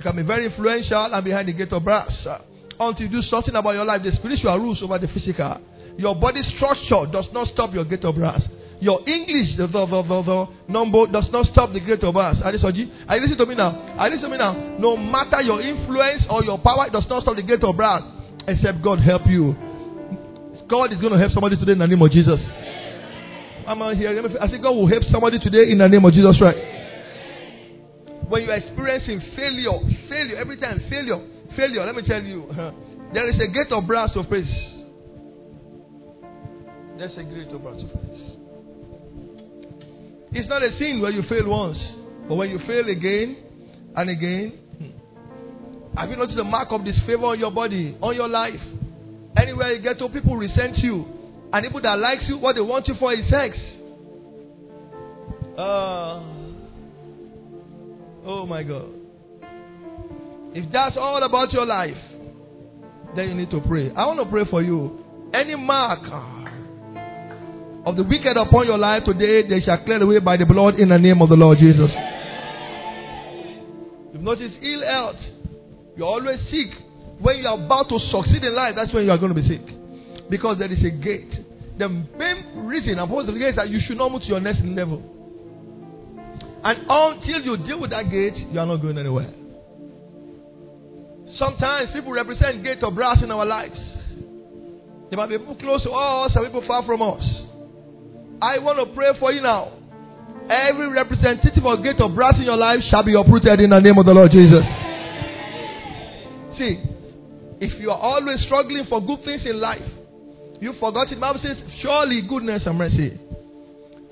You 0.00 0.04
can 0.04 0.16
be 0.16 0.22
very 0.22 0.46
influential 0.46 1.12
and 1.12 1.22
behind 1.22 1.46
the 1.46 1.52
gate 1.52 1.70
of 1.74 1.84
brass. 1.84 2.10
Until 2.80 3.04
you 3.04 3.20
do 3.20 3.20
something 3.28 3.54
about 3.54 3.74
your 3.74 3.84
life, 3.84 4.02
the 4.02 4.12
spiritual 4.16 4.56
rules 4.58 4.80
over 4.82 4.98
the 4.98 5.08
physical. 5.08 5.60
Your 5.98 6.16
body 6.16 6.40
structure 6.56 7.04
does 7.12 7.26
not 7.34 7.48
stop 7.52 7.74
your 7.74 7.84
gate 7.84 8.02
of 8.06 8.14
brass. 8.14 8.40
Your 8.80 9.06
English, 9.06 9.58
the, 9.58 9.66
the, 9.66 9.84
the, 9.84 10.00
the, 10.00 10.22
the 10.24 10.72
number 10.72 11.04
does 11.06 11.28
not 11.30 11.52
stop 11.52 11.74
the 11.74 11.80
gate 11.80 12.02
of 12.02 12.14
brass. 12.14 12.36
Are 12.42 12.50
you 12.50 12.56
listening 12.56 13.36
to 13.36 13.44
me 13.44 13.54
now? 13.56 13.76
Are 14.00 14.08
you 14.08 14.16
listening 14.16 14.32
to 14.32 14.38
me 14.38 14.38
now? 14.38 14.78
No 14.80 14.96
matter 14.96 15.42
your 15.42 15.60
influence 15.60 16.22
or 16.30 16.44
your 16.44 16.56
power, 16.56 16.86
it 16.86 16.94
does 16.94 17.04
not 17.10 17.20
stop 17.20 17.36
the 17.36 17.42
gate 17.42 17.62
of 17.62 17.76
brass. 17.76 18.00
Except 18.48 18.80
God 18.80 19.00
help 19.04 19.26
you. 19.26 19.52
God 20.64 20.94
is 20.94 20.98
going 20.98 21.12
to 21.12 21.18
help 21.18 21.32
somebody 21.32 21.60
today 21.60 21.72
in 21.72 21.78
the 21.78 21.86
name 21.86 22.00
of 22.00 22.10
Jesus. 22.10 22.40
I'm 23.68 23.82
out 23.82 23.96
here. 23.96 24.16
I 24.16 24.48
say 24.48 24.56
God 24.56 24.72
will 24.72 24.88
help 24.88 25.02
somebody 25.12 25.38
today 25.38 25.70
in 25.70 25.76
the 25.76 25.88
name 25.88 26.06
of 26.06 26.14
Jesus, 26.14 26.40
right? 26.40 26.69
When 28.30 28.44
you 28.44 28.50
are 28.52 28.58
experiencing 28.58 29.20
failure, 29.34 29.72
failure, 30.08 30.36
every 30.36 30.56
time, 30.56 30.80
failure, 30.88 31.18
failure, 31.56 31.84
let 31.84 31.96
me 31.96 32.02
tell 32.06 32.22
you, 32.22 32.46
there 33.12 33.28
is 33.28 33.34
a 33.34 33.48
gate 33.48 33.72
of 33.72 33.88
brass 33.88 34.10
of 34.14 34.28
praise. 34.28 34.46
There's 36.96 37.10
a 37.16 37.24
gate 37.24 37.48
of 37.52 37.60
brass 37.60 37.82
of 37.82 37.90
praise. 37.90 38.36
It's 40.30 40.48
not 40.48 40.62
a 40.62 40.70
sin 40.78 41.00
where 41.02 41.10
you 41.10 41.24
fail 41.28 41.48
once, 41.48 41.76
but 42.28 42.36
when 42.36 42.50
you 42.50 42.60
fail 42.68 42.88
again 42.88 43.36
and 43.96 44.08
again, 44.08 44.52
have 45.96 46.08
you 46.08 46.16
noticed 46.16 46.36
the 46.36 46.44
mark 46.44 46.68
of 46.70 46.84
disfavor 46.84 47.24
on 47.24 47.40
your 47.40 47.50
body, 47.50 47.98
on 48.00 48.14
your 48.14 48.28
life? 48.28 48.60
Anywhere 49.36 49.72
you 49.72 49.82
get 49.82 49.98
to, 49.98 50.08
people 50.08 50.36
resent 50.36 50.78
you. 50.78 51.04
And 51.52 51.64
people 51.64 51.82
that 51.82 51.98
likes 51.98 52.22
you, 52.28 52.38
what 52.38 52.54
they 52.54 52.60
want 52.60 52.86
you 52.86 52.94
for 52.96 53.12
is 53.12 53.28
sex. 53.28 53.58
Uh, 55.58 56.29
oh 58.24 58.46
my 58.46 58.62
God. 58.62 58.88
If 60.52 60.70
that's 60.72 60.96
all 60.96 61.22
about 61.22 61.52
your 61.52 61.66
life, 61.66 61.96
then 63.14 63.28
you 63.28 63.34
need 63.34 63.50
to 63.50 63.60
pray. 63.60 63.90
I 63.92 64.06
want 64.06 64.18
to 64.20 64.26
pray 64.30 64.44
for 64.50 64.62
you. 64.62 65.04
Any 65.32 65.54
mark 65.54 66.00
of 67.86 67.96
the 67.96 68.02
wicked 68.02 68.36
upon 68.36 68.66
your 68.66 68.78
life 68.78 69.04
today, 69.04 69.48
they 69.48 69.60
shall 69.60 69.82
clear 69.84 70.02
away 70.02 70.18
by 70.18 70.36
the 70.36 70.44
blood 70.44 70.74
in 70.78 70.88
the 70.88 70.98
name 70.98 71.22
of 71.22 71.28
the 71.28 71.36
Lord 71.36 71.58
Jesus. 71.58 71.90
You've 74.12 74.22
noticed 74.22 74.56
ill 74.60 74.82
health. 74.84 75.16
You're 75.96 76.08
always 76.08 76.40
sick. 76.50 76.68
When 77.20 77.38
you 77.38 77.46
are 77.46 77.62
about 77.62 77.88
to 77.90 77.98
succeed 78.10 78.42
in 78.42 78.54
life, 78.54 78.74
that's 78.74 78.92
when 78.92 79.04
you 79.04 79.10
are 79.10 79.18
going 79.18 79.34
to 79.34 79.40
be 79.40 79.46
sick. 79.46 79.62
Because 80.28 80.58
there 80.58 80.72
is 80.72 80.82
a 80.84 80.90
gate. 80.90 81.30
The 81.78 81.88
main 81.88 82.66
reason 82.66 82.98
I'm 82.98 83.08
supposed 83.08 83.28
to 83.28 83.32
the 83.32 83.48
is 83.48 83.56
that 83.56 83.70
you 83.70 83.80
should 83.86 83.98
not 83.98 84.10
move 84.12 84.22
to 84.22 84.28
your 84.28 84.40
next 84.40 84.62
level. 84.62 85.02
And 86.62 86.78
until 86.88 87.40
you 87.40 87.56
deal 87.56 87.80
with 87.80 87.90
that 87.90 88.10
gate, 88.10 88.36
you 88.36 88.60
are 88.60 88.66
not 88.66 88.76
going 88.82 88.98
anywhere. 88.98 89.32
Sometimes 91.38 91.90
people 91.92 92.12
represent 92.12 92.62
gate 92.62 92.82
of 92.82 92.94
brass 92.94 93.22
in 93.22 93.30
our 93.30 93.46
lives. 93.46 93.78
There 95.08 95.16
might 95.16 95.28
be 95.28 95.38
people 95.38 95.56
close 95.56 95.82
to 95.84 95.90
us 95.90 96.32
and 96.34 96.44
people 96.44 96.62
far 96.66 96.84
from 96.84 97.00
us. 97.00 97.22
I 98.42 98.58
want 98.58 98.78
to 98.78 98.94
pray 98.94 99.12
for 99.18 99.32
you 99.32 99.40
now. 99.40 99.72
Every 100.50 100.88
representative 100.90 101.64
of 101.64 101.82
gate 101.82 102.00
of 102.00 102.14
brass 102.14 102.34
in 102.36 102.42
your 102.42 102.56
life 102.56 102.80
shall 102.90 103.02
be 103.04 103.14
uprooted 103.14 103.60
in 103.60 103.70
the 103.70 103.80
name 103.80 103.96
of 103.96 104.04
the 104.04 104.12
Lord 104.12 104.30
Jesus. 104.30 104.64
See, 106.58 106.82
if 107.60 107.80
you 107.80 107.90
are 107.90 107.98
always 107.98 108.40
struggling 108.42 108.84
for 108.88 109.00
good 109.00 109.24
things 109.24 109.42
in 109.46 109.60
life, 109.60 109.88
you 110.60 110.74
forgot 110.78 111.10
it. 111.10 111.14
The 111.14 111.20
Bible 111.20 111.40
says, 111.42 111.56
Surely 111.80 112.20
goodness 112.28 112.62
and 112.66 112.76
mercy 112.76 113.18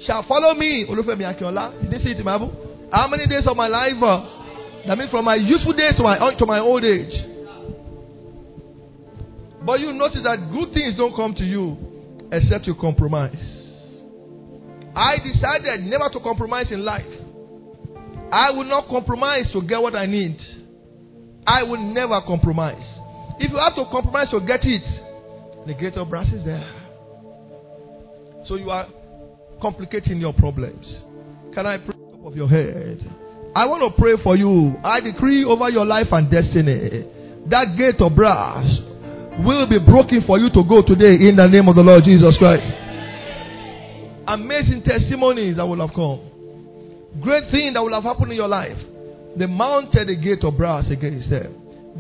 shall 0.07 0.25
follow 0.29 0.55
me. 0.55 0.87
Olufemi 0.89 1.25
Akinola. 1.25 1.81
Did 1.83 1.93
you 1.93 1.99
see 2.05 2.11
it 2.13 2.19
in 2.19 2.25
Bible? 2.25 2.89
How 2.93 3.09
many 3.09 3.27
days 3.27 3.45
of 3.47 3.57
my 3.57 3.69
life? 3.69 3.95
Uh, 4.03 4.87
that 4.87 4.97
means 4.97 5.11
from 5.11 5.25
my 5.25 5.35
youthful 5.35 5.73
days 5.73 5.95
to 5.97 6.03
my, 6.03 6.19
to 6.39 6.47
my 6.47 6.59
old 6.61 6.85
age. 6.85 7.13
But 9.65 9.81
you 9.81 9.93
notice 9.93 10.21
that 10.25 10.51
good 10.51 10.73
things 10.73 10.95
don't 10.97 11.15
come 11.15 11.35
to 11.35 11.45
you 11.45 11.77
except 12.33 12.67
you 12.67 12.75
compromise. 12.75 13.37
I 14.95 15.17
decided 15.19 15.85
never 15.85 16.09
to 16.11 16.21
compromise 16.21 16.67
in 16.71 16.85
life. 16.85 17.07
I 18.33 18.51
will 18.51 18.65
not 18.65 18.89
compromise 18.89 19.47
to 19.53 19.63
get 19.63 19.81
what 19.81 19.95
I 19.95 20.07
need. 20.07 20.39
I 21.47 21.63
will 21.63 21.81
never 21.93 22.21
compromise. 22.27 22.83
If 23.39 23.51
you 23.51 23.59
have 23.59 23.75
to 23.77 23.85
compromise 23.91 24.29
to 24.31 24.41
get 24.41 24.61
it, 24.65 24.83
the 25.67 25.75
gate 25.75 25.95
of 25.95 26.09
brass 26.09 26.27
is 26.33 26.45
there. 26.45 26.75
So 28.47 28.57
you 28.57 28.71
are 28.71 28.87
complicating 29.61 30.19
your 30.19 30.33
problems. 30.33 30.85
Can 31.55 31.67
I 31.67 31.79
pray 31.79 31.95
top 31.95 32.27
of 32.27 32.37
your 32.37 32.49
head? 32.49 32.99
I 33.57 33.67
want 33.67 33.83
to 33.83 34.01
pray 34.01 34.15
for 34.23 34.37
you. 34.37 34.77
I 34.85 35.01
decree 35.01 35.45
over 35.45 35.69
your 35.71 35.87
life 35.87 36.09
and 36.13 36.31
destiny 36.31 37.05
that 37.51 37.77
gate 37.77 38.01
of 38.01 38.15
brass 38.15 38.67
will 39.45 39.67
be 39.67 39.79
broken 39.79 40.23
for 40.27 40.39
you 40.39 40.51
to 40.51 40.63
go 40.69 40.83
today 40.83 41.17
in 41.29 41.37
the 41.37 41.47
name 41.47 41.69
of 41.69 41.77
the 41.77 41.83
Lord 41.83 42.05
Jesus 42.05 42.37
Christ. 42.39 42.67
Amazing 44.27 44.83
testimonies 44.85 45.57
that 45.57 45.65
will 45.65 45.81
have 45.81 45.95
come. 45.95 46.21
Great 47.21 47.51
thing 47.51 47.73
that 47.73 47.81
will 47.81 47.95
have 47.95 48.03
happened 48.03 48.33
in 48.33 48.37
your 48.37 48.49
life. 48.49 48.77
They 49.37 49.47
mounted 49.47 50.11
a 50.11 50.17
gate 50.17 50.45
of 50.45 50.57
brass 50.57 50.85
against 50.91 51.31
them. 51.31 51.55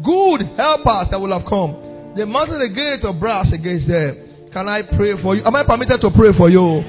Good 0.05 0.45
helpers 0.57 1.09
that 1.11 1.21
will 1.21 1.33
have 1.33 1.49
come. 1.49 2.13
They 2.17 2.25
mounted 2.25 2.61
a 2.61 2.69
gate 2.69 3.05
of 3.05 3.19
brass 3.19 3.47
against 3.53 3.89
them. 3.89 4.51
Can 4.53 4.69
I 4.69 4.83
pray 4.83 5.21
for 5.23 5.37
you? 5.37 5.45
Am 5.45 5.55
I 5.55 5.65
permitted 5.65 6.01
to 6.03 6.11
pray 6.11 6.37
for 6.37 6.51
you? 6.51 6.83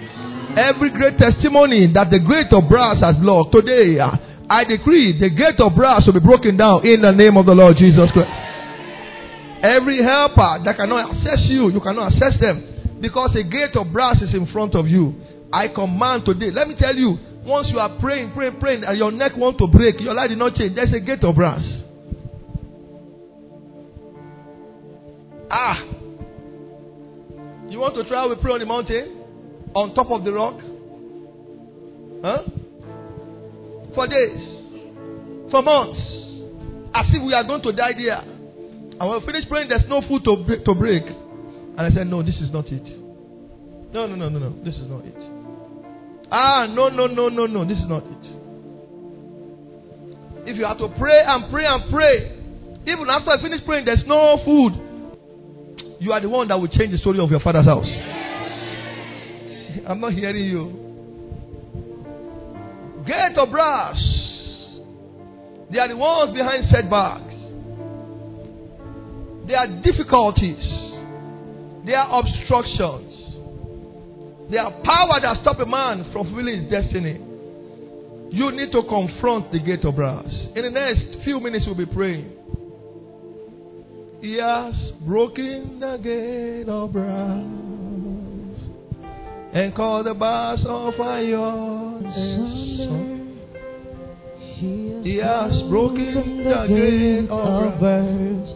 Every 0.58 0.90
great 0.90 1.18
testimony 1.20 1.92
that 1.94 2.10
the 2.10 2.20
gate 2.20 2.52
of 2.52 2.68
brass 2.70 2.98
has 3.02 3.16
blocked 3.18 3.54
today, 3.54 4.00
I 4.02 4.64
decree 4.64 5.20
the 5.20 5.30
gate 5.30 5.60
of 5.60 5.76
brass 5.76 6.04
will 6.06 6.14
be 6.14 6.20
broken 6.20 6.58
down 6.58 6.86
in 6.86 7.02
the 7.02 7.12
name 7.12 7.38
of 7.38 7.46
the 7.46 7.54
Lord 7.54 7.78
Jesus 7.78 8.10
Christ. 8.12 8.32
Every 9.62 10.02
helper 10.02 10.64
that 10.66 10.76
cannot 10.78 11.16
access 11.16 11.46
you, 11.46 11.70
you 11.70 11.80
cannot 11.82 12.14
access 12.14 12.40
them 12.40 12.98
because 13.02 13.36
a 13.36 13.44
gate 13.44 13.76
of 13.76 13.94
brass 13.94 14.22
is 14.22 14.34
in 14.34 14.48
front 14.48 14.74
of 14.74 14.88
you. 14.88 15.14
I 15.54 15.68
command 15.68 16.26
today. 16.26 16.52
Let 16.52 16.68
me 16.68 16.76
tell 16.78 16.96
you, 16.96 17.18
once 17.44 17.68
you 17.70 17.80
are 17.80 18.00
praying, 18.00 18.32
praying, 18.32 18.60
praying, 18.60 18.84
and 18.84 18.98
your 18.98 19.12
neck 19.12 19.34
wants 19.38 19.60
to 19.60 19.68
break, 19.68 20.00
your 20.00 20.14
life 20.14 20.30
did 20.30 20.38
not 20.38 20.56
change. 20.56 20.76
There's 20.76 20.94
a 20.94 21.00
gate 21.00 21.24
of 21.24 21.36
brass. 21.36 21.62
Ah, 25.52 25.82
you 27.68 27.80
want 27.80 27.96
to 27.96 28.04
try 28.08 28.26
we 28.28 28.36
pray 28.36 28.54
on 28.54 28.60
the 28.60 28.66
mountain, 28.66 29.19
on 29.76 29.94
top 29.94 30.10
of 30.12 30.24
the 30.24 30.32
rock, 30.34 30.60
huh? 32.24 32.44
For 33.96 34.08
days, 34.08 34.40
for 35.52 35.62
months, 35.62 36.00
as 36.94 37.06
if 37.10 37.24
we 37.24 37.34
are 37.34 37.44
going 37.44 37.62
to 37.64 37.72
die 37.72 37.94
there. 37.98 38.22
And 38.22 39.10
when 39.10 39.20
we 39.20 39.26
finish 39.26 39.48
praying, 39.48 39.70
there's 39.70 39.88
no 39.88 40.02
food 40.08 40.24
to 40.26 40.36
break, 40.46 40.66
to 40.66 40.76
break. 40.76 41.04
And 41.06 41.80
I 41.80 41.90
said, 41.92 42.08
No, 42.08 42.22
this 42.22 42.36
is 42.36 42.52
not 42.52 42.68
it. 42.68 42.84
No, 43.94 44.06
no, 44.06 44.16
no, 44.16 44.30
no, 44.30 44.40
no. 44.40 44.64
This 44.64 44.76
is 44.76 44.88
not 44.90 45.06
it. 45.06 45.16
Ah, 46.32 46.68
no, 46.68 46.90
no, 46.90 47.08
no, 47.08 47.30
no, 47.30 47.46
no. 47.48 47.66
This 47.66 47.78
is 47.78 47.88
not 47.88 48.04
it. 48.04 48.26
If 50.48 50.58
you 50.58 50.66
have 50.66 50.78
to 50.80 50.90
pray 50.98 51.22
and 51.26 51.52
pray 51.52 51.66
and 51.66 51.90
pray, 51.92 52.36
even 52.86 53.10
after 53.10 53.32
I 53.32 53.42
finish 53.42 53.64
praying, 53.66 53.86
there's 53.86 54.04
no 54.06 54.40
food. 54.46 54.74
You 56.00 56.12
are 56.14 56.22
the 56.22 56.30
one 56.30 56.48
that 56.48 56.60
will 56.60 56.68
change 56.68 56.92
the 56.92 56.98
story 56.98 57.20
of 57.20 57.30
your 57.30 57.40
father's 57.40 57.66
house. 57.66 57.88
I'm 59.88 60.00
not 60.00 60.14
hearing 60.14 60.46
you. 60.46 60.90
Gate 63.06 63.38
of 63.38 63.50
brass. 63.50 63.98
They 65.72 65.80
are 65.80 65.88
the 65.88 65.98
ones 65.98 66.34
behind 66.34 66.66
setbacks. 66.72 67.34
There 69.48 69.58
are 69.58 69.68
difficulties. 69.82 70.64
There 71.86 71.98
are 71.98 72.20
obstructions. 72.20 73.14
There 74.52 74.62
are 74.62 74.72
power 74.84 75.20
that 75.22 75.42
stop 75.42 75.60
a 75.60 75.66
man 75.66 76.12
from 76.12 76.26
fulfilling 76.26 76.64
his 76.64 76.72
destiny. 76.72 77.20
You 78.32 78.52
need 78.52 78.72
to 78.72 78.84
confront 78.84 79.52
the 79.52 79.60
gate 79.60 79.86
of 79.86 79.96
brass. 79.96 80.32
In 80.56 80.64
the 80.64 80.70
next 80.70 81.24
few 81.24 81.40
minutes, 81.40 81.66
we'll 81.66 81.76
be 81.76 81.86
praying. 81.86 82.32
He 84.22 84.38
has 84.38 84.76
broken 85.06 85.80
the 85.80 85.98
gate 85.98 86.70
of 86.70 86.92
brass 86.94 87.69
and 89.54 89.76
call 89.76 90.04
the 90.04 90.14
bars 90.14 90.60
of 90.68 91.00
iron. 91.00 92.06
He 95.04 95.18
has 95.18 95.62
broken 95.70 96.44
the 96.44 96.68
gate 96.68 97.30
of 97.30 97.80
brass 97.80 98.50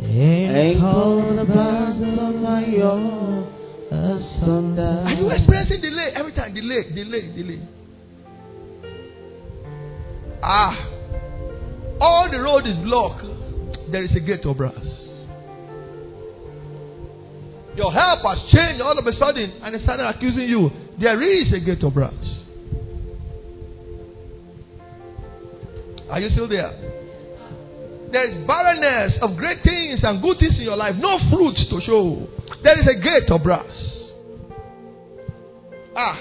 and 0.00 0.80
called 0.80 1.38
the 1.38 1.44
bars 1.44 1.96
of 2.00 2.44
iron 2.44 3.44
asunder. 3.90 5.02
Are 5.04 5.12
you 5.12 5.30
experiencing 5.30 5.80
delay 5.80 6.12
every 6.14 6.32
time? 6.32 6.54
Delay, 6.54 6.90
delay, 6.94 7.32
delay. 7.32 7.68
Ah, 10.42 10.76
all 12.00 12.28
the 12.30 12.38
road 12.40 12.66
is 12.66 12.76
blocked. 12.84 13.24
There 13.90 14.04
is 14.04 14.10
a 14.16 14.20
gate 14.20 14.44
of 14.44 14.56
brass. 14.56 15.03
Your 17.76 17.92
help 17.92 18.20
has 18.22 18.38
changed 18.52 18.80
all 18.80 18.96
of 18.96 19.06
a 19.06 19.12
sudden, 19.18 19.60
and 19.62 19.74
they 19.74 19.82
started 19.82 20.06
accusing 20.06 20.48
you. 20.48 20.70
There 21.00 21.20
is 21.20 21.52
a 21.52 21.58
gate 21.60 21.82
of 21.82 21.94
brass. 21.94 22.14
Are 26.08 26.20
you 26.20 26.30
still 26.30 26.48
there? 26.48 26.70
There 28.12 28.30
is 28.30 28.46
barrenness 28.46 29.14
of 29.20 29.36
great 29.36 29.64
things 29.64 30.00
and 30.04 30.22
good 30.22 30.38
things 30.38 30.54
in 30.56 30.62
your 30.62 30.76
life, 30.76 30.94
no 30.96 31.18
fruit 31.30 31.56
to 31.68 31.80
show. 31.84 32.28
There 32.62 32.78
is 32.78 32.86
a 32.86 32.94
gate 32.94 33.28
of 33.28 33.42
brass. 33.42 33.66
Ah, 35.96 36.16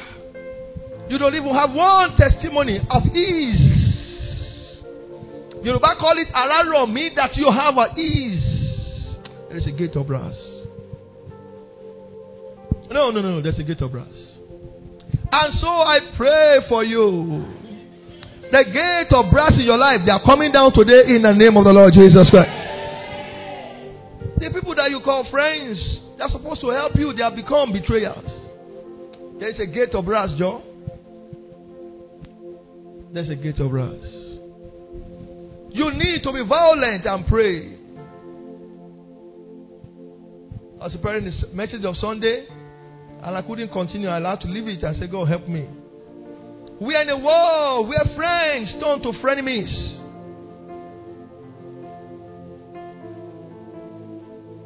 you 1.08 1.20
don't 1.20 1.36
even 1.36 1.54
have 1.54 1.72
one 1.72 2.16
testimony 2.18 2.80
of 2.90 3.06
ease. 3.16 3.84
Yoruba 5.64 5.96
call 6.00 6.18
it 6.18 6.28
araro, 6.34 6.92
mean 6.92 7.14
that 7.16 7.36
you 7.36 7.52
have 7.52 7.78
an 7.78 8.00
ease. 8.00 8.44
There 9.50 9.58
is 9.58 9.68
a 9.68 9.72
gate 9.72 9.96
of 9.96 10.08
brass. 10.08 10.34
No, 12.90 13.10
no, 13.10 13.22
no, 13.22 13.42
there's 13.42 13.58
a 13.60 13.64
gate 13.64 13.82
of 13.82 13.92
brass. 13.92 14.08
And 15.32 15.60
so 15.60 15.68
I 15.68 16.00
pray 16.16 16.60
for 16.70 16.84
you. 16.84 17.46
The 18.52 18.64
gate 18.66 19.16
of 19.16 19.32
brass 19.32 19.54
in 19.54 19.62
your 19.62 19.78
life, 19.78 20.02
they 20.06 20.12
are 20.12 20.24
coming 20.24 20.52
down 20.52 20.74
today 20.74 21.16
in 21.16 21.24
the 21.24 21.34
name 21.34 21.58
of 21.58 21.64
the 21.64 21.72
Lord 21.74 21.94
Jesus 21.94 22.30
Christ. 22.30 22.52
The 24.38 24.50
people 24.54 24.76
that 24.76 24.92
you 24.92 25.02
call 25.04 25.26
friends, 25.32 25.80
they're 26.18 26.30
supposed 26.30 26.62
to 26.62 26.70
help 26.70 26.96
you, 26.96 27.14
they 27.14 27.24
have 27.24 27.36
become 27.36 27.74
betrayers. 27.74 28.24
There 29.40 29.50
is 29.50 29.60
a 29.60 29.66
gate 29.66 29.96
of 29.96 30.06
brass, 30.06 30.30
John. 30.38 30.62
There's 33.12 33.30
a 33.30 33.36
gate 33.36 33.60
of 33.60 33.72
brass. 33.72 34.04
You 35.72 35.92
need 35.94 36.22
to 36.24 36.32
be 36.32 36.44
violent 36.48 37.06
and 37.06 37.26
pray. 37.26 37.78
I 40.80 40.84
was 40.86 40.92
preparing 40.92 41.26
this 41.26 41.44
message 41.54 41.86
of 41.86 41.96
Sunday, 41.98 42.46
and 43.24 43.38
I 43.38 43.42
couldn't 43.42 43.72
continue. 43.72 44.10
I 44.10 44.20
had 44.20 44.42
to 44.42 44.48
leave 44.48 44.68
it 44.68 44.84
and 44.84 44.98
say, 45.00 45.08
God, 45.08 45.30
help 45.30 45.48
me. 45.48 45.68
We 46.82 46.96
are 46.96 47.02
in 47.04 47.10
a 47.10 47.18
world 47.18 47.88
are 47.96 48.16
friends 48.16 48.72
turn 48.82 49.02
to 49.02 49.14
frenemies. 49.24 49.72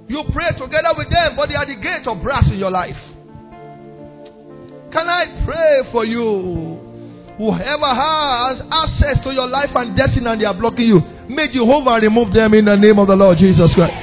You 0.10 0.24
pray 0.34 0.52
together 0.58 0.96
with 0.98 1.10
them, 1.10 1.36
but 1.36 1.50
they 1.50 1.56
are 1.56 1.66
the 1.66 1.76
gate 1.76 2.08
of 2.08 2.24
brass 2.24 2.46
in 2.48 2.58
your 2.58 2.72
life. 2.72 2.96
Can 4.92 5.08
I 5.08 5.44
pray 5.46 5.92
for 5.92 6.06
you? 6.06 6.84
Whoever 7.38 7.94
has 7.94 8.62
access 8.72 9.24
to 9.24 9.32
your 9.32 9.48
life 9.48 9.70
and 9.76 9.96
destiny 9.96 10.26
and 10.26 10.42
they 10.42 10.46
are 10.46 10.58
blocking 10.58 10.88
you, 10.88 11.00
may 11.30 11.54
Jehovah 11.54 12.00
remove 12.02 12.34
them 12.34 12.56
in 12.56 12.66
the 12.66 12.76
name 12.76 12.98
of 12.98 13.08
the 13.08 13.16
Lord 13.16 13.38
Jesus 13.38 13.70
Christ. 13.76 13.94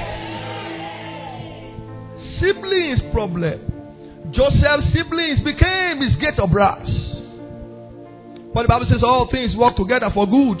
Siblings 2.39 3.01
problem. 3.11 3.74
Joseph's 4.35 4.91
siblings 4.93 5.39
became 5.41 6.01
his 6.01 6.15
gate 6.17 6.37
of 6.39 6.51
brass. 6.51 6.85
But 8.53 8.63
the 8.63 8.67
Bible 8.67 8.87
says 8.89 9.03
all 9.03 9.27
things 9.31 9.55
work 9.55 9.75
together 9.75 10.09
for 10.13 10.27
good 10.27 10.59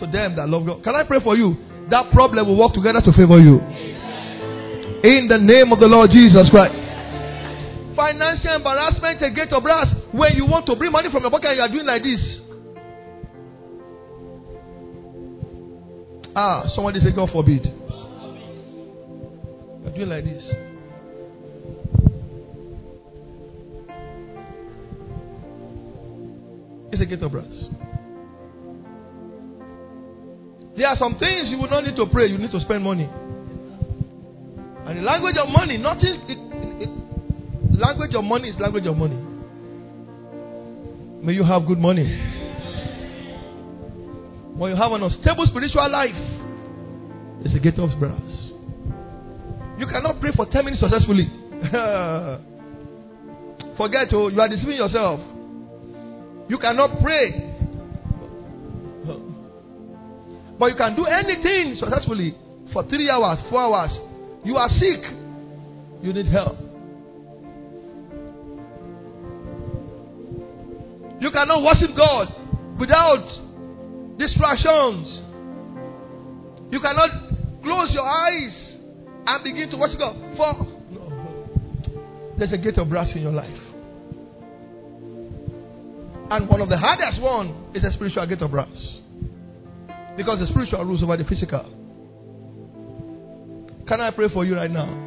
to 0.00 0.06
them 0.06 0.36
that 0.36 0.48
love 0.48 0.66
God. 0.66 0.84
Can 0.84 0.94
I 0.94 1.04
pray 1.04 1.20
for 1.22 1.36
you? 1.36 1.56
That 1.90 2.10
problem 2.12 2.48
will 2.48 2.56
work 2.56 2.72
together 2.74 3.00
to 3.00 3.12
favor 3.12 3.38
you. 3.38 3.60
In 5.04 5.28
the 5.28 5.38
name 5.38 5.72
of 5.72 5.80
the 5.80 5.88
Lord 5.88 6.10
Jesus 6.12 6.48
Christ. 6.50 6.74
Financial 7.94 8.56
embarrassment, 8.56 9.22
a 9.22 9.30
gate 9.30 9.52
of 9.52 9.62
brass. 9.62 9.86
When 10.12 10.34
you 10.34 10.44
want 10.44 10.66
to 10.66 10.76
bring 10.76 10.92
money 10.92 11.08
from 11.10 11.22
your 11.22 11.30
pocket 11.30 11.48
and 11.48 11.56
you 11.56 11.62
are 11.62 11.68
doing 11.68 11.86
like 11.86 12.02
this. 12.02 12.20
Ah, 16.34 16.68
somebody 16.74 17.00
say, 17.00 17.12
God 17.12 17.30
forbid. 17.32 17.64
You're 19.82 19.94
doing 19.94 20.10
like 20.10 20.24
this. 20.24 20.42
It's 26.92 27.02
a 27.02 27.06
gate 27.06 27.22
of 27.22 27.32
brass. 27.32 27.46
There 30.76 30.86
are 30.86 30.96
some 30.98 31.18
things 31.18 31.48
you 31.48 31.58
will 31.58 31.70
not 31.70 31.84
need 31.84 31.96
to 31.96 32.06
pray, 32.06 32.26
you 32.28 32.38
need 32.38 32.50
to 32.52 32.60
spend 32.60 32.84
money. 32.84 33.08
And 34.86 34.98
the 34.98 35.02
language 35.02 35.36
of 35.36 35.48
money, 35.48 35.78
nothing. 35.78 36.20
It, 36.28 36.38
it, 36.82 36.90
language 37.80 38.14
of 38.14 38.24
money 38.24 38.50
is 38.50 38.60
language 38.60 38.86
of 38.86 38.96
money. 38.96 39.16
May 41.24 41.32
you 41.32 41.44
have 41.44 41.66
good 41.66 41.78
money. 41.78 42.04
When 44.54 44.70
you 44.70 44.76
have 44.76 44.92
an 44.92 45.02
unstable 45.02 45.46
spiritual 45.46 45.90
life, 45.90 46.14
it's 47.44 47.54
a 47.54 47.58
gate 47.58 47.78
of 47.78 47.90
brass. 47.98 48.20
You 49.78 49.86
cannot 49.86 50.20
pray 50.20 50.30
for 50.36 50.46
10 50.46 50.64
minutes 50.64 50.80
successfully. 50.80 51.26
Forget, 53.76 54.08
oh, 54.12 54.28
you 54.28 54.40
are 54.40 54.48
deceiving 54.48 54.76
yourself. 54.76 55.20
You 56.48 56.58
cannot 56.58 57.02
pray. 57.02 57.54
But 60.58 60.66
you 60.66 60.76
can 60.76 60.96
do 60.96 61.04
anything 61.04 61.76
successfully 61.78 62.36
for 62.72 62.84
three 62.84 63.10
hours, 63.10 63.38
four 63.50 63.60
hours. 63.60 63.90
You 64.44 64.56
are 64.56 64.68
sick. 64.70 65.02
You 66.02 66.12
need 66.12 66.26
help. 66.26 66.56
You 71.20 71.30
cannot 71.30 71.62
worship 71.62 71.96
God 71.96 72.28
without 72.78 74.18
distractions. 74.18 75.22
You 76.70 76.80
cannot 76.80 77.10
close 77.62 77.90
your 77.92 78.06
eyes 78.06 78.52
and 79.26 79.44
begin 79.44 79.70
to 79.70 79.76
worship 79.76 79.98
God. 79.98 80.16
For 80.36 80.52
no. 80.92 82.34
there's 82.38 82.52
a 82.52 82.58
gate 82.58 82.78
of 82.78 82.88
brass 82.88 83.08
in 83.14 83.22
your 83.22 83.32
life. 83.32 83.65
And 86.30 86.48
one 86.48 86.60
of 86.60 86.68
the 86.68 86.76
hardest 86.76 87.20
one 87.20 87.70
is 87.74 87.84
a 87.84 87.92
spiritual 87.92 88.26
gate 88.26 88.42
of 88.42 88.50
brass. 88.50 88.68
Because 90.16 90.40
the 90.40 90.46
spiritual 90.48 90.84
rules 90.84 91.02
over 91.02 91.16
the 91.16 91.24
physical. 91.24 91.64
Can 93.86 94.00
I 94.00 94.10
pray 94.10 94.28
for 94.32 94.44
you 94.44 94.56
right 94.56 94.70
now? 94.70 95.04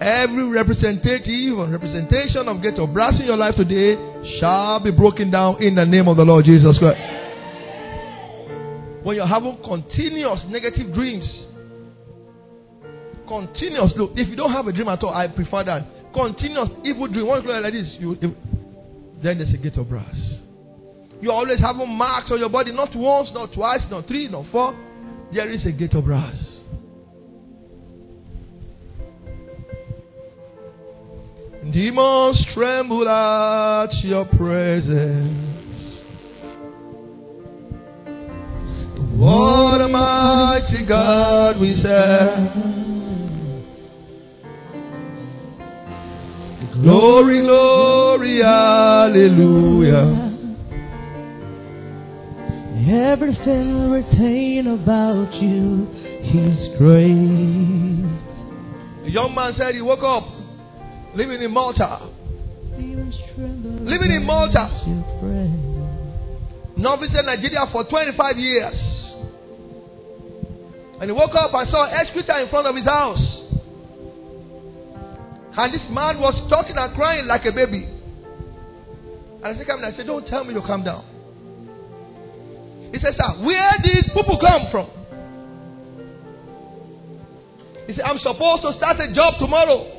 Every 0.00 0.48
representative 0.48 1.56
or 1.56 1.68
representation 1.68 2.48
of 2.48 2.60
gate 2.60 2.78
of 2.78 2.92
brass 2.92 3.14
in 3.18 3.26
your 3.26 3.36
life 3.36 3.54
today 3.56 3.96
shall 4.40 4.80
be 4.80 4.90
broken 4.90 5.30
down 5.30 5.62
in 5.62 5.76
the 5.76 5.84
name 5.84 6.08
of 6.08 6.16
the 6.16 6.24
Lord 6.24 6.44
Jesus 6.44 6.76
Christ. 6.78 7.00
When 9.04 9.16
you're 9.16 9.26
having 9.26 9.58
continuous 9.64 10.40
negative 10.48 10.92
dreams, 10.92 11.24
continuous 13.26 13.92
look. 13.96 14.10
If 14.16 14.28
you 14.28 14.36
don't 14.36 14.52
have 14.52 14.66
a 14.66 14.72
dream 14.72 14.88
at 14.88 15.02
all, 15.02 15.14
I 15.14 15.28
prefer 15.28 15.64
that. 15.64 16.12
Continuous 16.12 16.68
evil 16.84 17.08
dream. 17.08 17.26
One 17.26 17.46
like 17.62 17.72
this, 17.72 17.86
you, 17.98 18.16
then 18.20 19.38
there's 19.38 19.54
a 19.54 19.56
gate 19.56 19.78
of 19.78 19.88
brass. 19.88 20.14
You're 21.22 21.32
always 21.32 21.60
having 21.60 21.88
marks 21.88 22.32
on 22.32 22.40
your 22.40 22.48
body, 22.48 22.72
not 22.72 22.94
once, 22.96 23.28
not 23.32 23.52
twice, 23.54 23.80
not 23.88 24.08
three, 24.08 24.26
not 24.26 24.44
four. 24.50 24.74
There 25.32 25.48
is 25.48 25.64
a 25.64 25.70
gate 25.70 25.94
of 25.94 26.04
brass. 26.04 26.34
Demons 31.72 32.44
tremble 32.52 33.08
at 33.08 33.94
your 34.02 34.24
presence. 34.24 35.48
What 39.14 39.80
a 39.80 39.86
mighty 39.86 40.84
God 40.84 41.60
we 41.60 41.80
serve. 41.80 42.48
Glory, 46.82 47.42
glory, 47.42 48.40
hallelujah. 48.42 50.21
Everything 52.92 53.90
retain 53.90 54.66
about 54.66 55.32
you 55.40 55.88
is 56.28 56.76
great. 56.76 58.04
A 59.06 59.10
young 59.10 59.34
man 59.34 59.54
said 59.56 59.74
he 59.74 59.80
woke 59.80 60.02
up 60.04 60.28
living 61.16 61.40
in 61.40 61.50
Malta. 61.50 62.06
Living 62.76 64.12
in 64.12 64.24
Malta. 64.26 64.68
Not 66.76 67.00
visited 67.00 67.24
Nigeria 67.24 67.64
for 67.72 67.84
25 67.84 68.36
years. 68.36 68.76
And 71.00 71.04
he 71.04 71.12
woke 71.12 71.34
up 71.34 71.54
and 71.54 71.70
saw 71.70 71.86
a 71.86 71.94
excreta 71.96 72.42
in 72.42 72.50
front 72.50 72.66
of 72.66 72.76
his 72.76 72.84
house. 72.84 73.24
And 75.56 75.72
this 75.72 75.88
man 75.88 76.20
was 76.20 76.34
talking 76.50 76.76
and 76.76 76.94
crying 76.94 77.26
like 77.26 77.46
a 77.46 77.52
baby. 77.52 77.88
And 79.42 79.46
I 79.46 79.56
said, 79.56 79.66
Come. 79.66 79.82
I 79.82 79.96
said, 79.96 80.06
Don't 80.06 80.26
tell 80.26 80.44
me 80.44 80.52
to 80.52 80.60
come 80.60 80.84
down. 80.84 81.11
He 82.92 82.98
said, 82.98 83.14
Sir, 83.16 83.24
ah, 83.24 83.42
where 83.42 83.70
did 83.82 84.04
people 84.12 84.38
come 84.38 84.68
from? 84.70 84.90
He 87.86 87.94
said, 87.94 88.02
I'm 88.04 88.18
supposed 88.18 88.62
to 88.62 88.74
start 88.76 89.00
a 89.00 89.12
job 89.12 89.34
tomorrow 89.38 89.98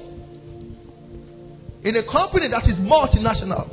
in 1.84 1.96
a 1.98 2.04
company 2.04 2.48
that 2.50 2.64
is 2.70 2.78
multinational. 2.78 3.68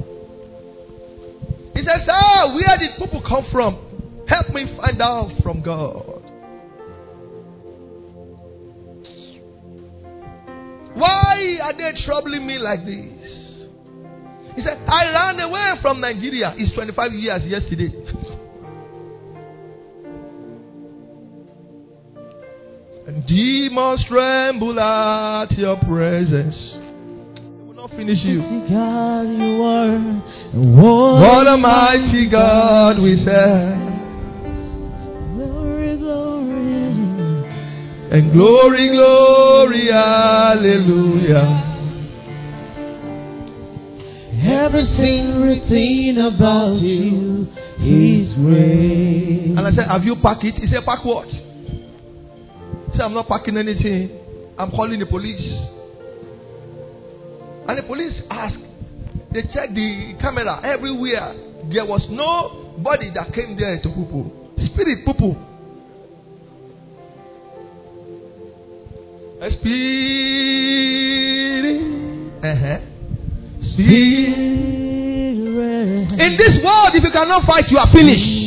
He 1.75 1.85
said, 1.85 2.03
Sir, 2.07 2.13
ah, 2.13 2.55
where 2.55 2.79
did 2.79 2.97
people 2.99 3.23
come 3.27 3.47
from? 3.53 4.25
Help 4.27 4.49
me 4.51 4.75
find 4.77 5.01
out 5.03 5.31
from 5.43 5.63
God. 5.63 6.21
Why 10.95 11.59
are 11.63 11.73
they 11.77 11.93
troubling 12.05 12.47
me 12.47 12.59
like 12.59 12.85
this? 12.85 13.21
He 14.57 14.63
said, 14.63 14.79
I 14.89 15.11
ran 15.13 15.41
away 15.41 15.75
from 15.81 16.01
Nigeria. 16.01 16.55
It's 16.57 16.75
25 16.75 17.13
years 17.13 17.43
yesterday. 17.45 17.93
demons 23.27 24.05
tremble 24.09 24.79
at 24.79 25.51
your 25.53 25.77
presence. 25.77 26.55
They 27.35 27.65
will 27.65 27.75
not 27.75 27.91
finish 27.91 28.19
you. 28.25 28.41
God, 28.69 29.23
you 29.23 29.63
are. 29.63 29.99
What 30.55 31.47
a 31.47 31.57
mighty 31.57 32.29
God 32.31 32.99
we 33.01 33.25
serve. 33.25 33.79
Glory, 35.37 35.97
glory. 35.99 36.61
And 38.13 38.33
glory, 38.33 38.89
glory, 38.91 39.89
hallelujah. 39.93 41.67
Everything 44.43 45.41
written 45.43 46.19
about 46.27 46.81
you 46.81 47.47
is 47.81 48.33
great. 48.35 49.55
And 49.57 49.67
I 49.67 49.71
said, 49.75 49.87
Have 49.89 50.05
you 50.05 50.17
packed 50.17 50.45
it? 50.45 50.55
He 50.55 50.67
said, 50.67 50.85
Pack 50.85 51.05
what? 51.05 51.29
Said, 53.01 53.07
I'm 53.07 53.15
not 53.15 53.29
packing 53.29 53.57
anything. 53.57 54.11
I'm 54.59 54.71
calling 54.73 55.01
the 55.01 55.07
police. 55.07 55.41
And 57.67 57.79
the 57.79 57.83
police 57.83 58.13
asked, 58.29 58.59
they 59.33 59.41
checked 59.55 59.75
the 59.75 60.17
camera 60.21 60.61
everywhere. 60.63 61.33
There 61.73 61.87
was 61.87 62.05
nobody 62.11 63.11
that 63.15 63.33
came 63.33 63.57
there 63.57 63.81
to 63.81 63.89
poo 63.89 64.05
poo. 64.05 64.31
Spirit 64.67 65.07
poo 65.07 65.15
poo. 65.15 65.35
Spirit. 69.61 69.81
Uh-huh. 72.45 72.81
Spirit. 73.73 74.37
In 76.21 76.37
this 76.37 76.63
world, 76.63 76.93
if 76.93 77.03
you 77.03 77.11
cannot 77.11 77.47
fight, 77.47 77.65
you 77.71 77.79
are 77.79 77.91
finished. 77.95 78.40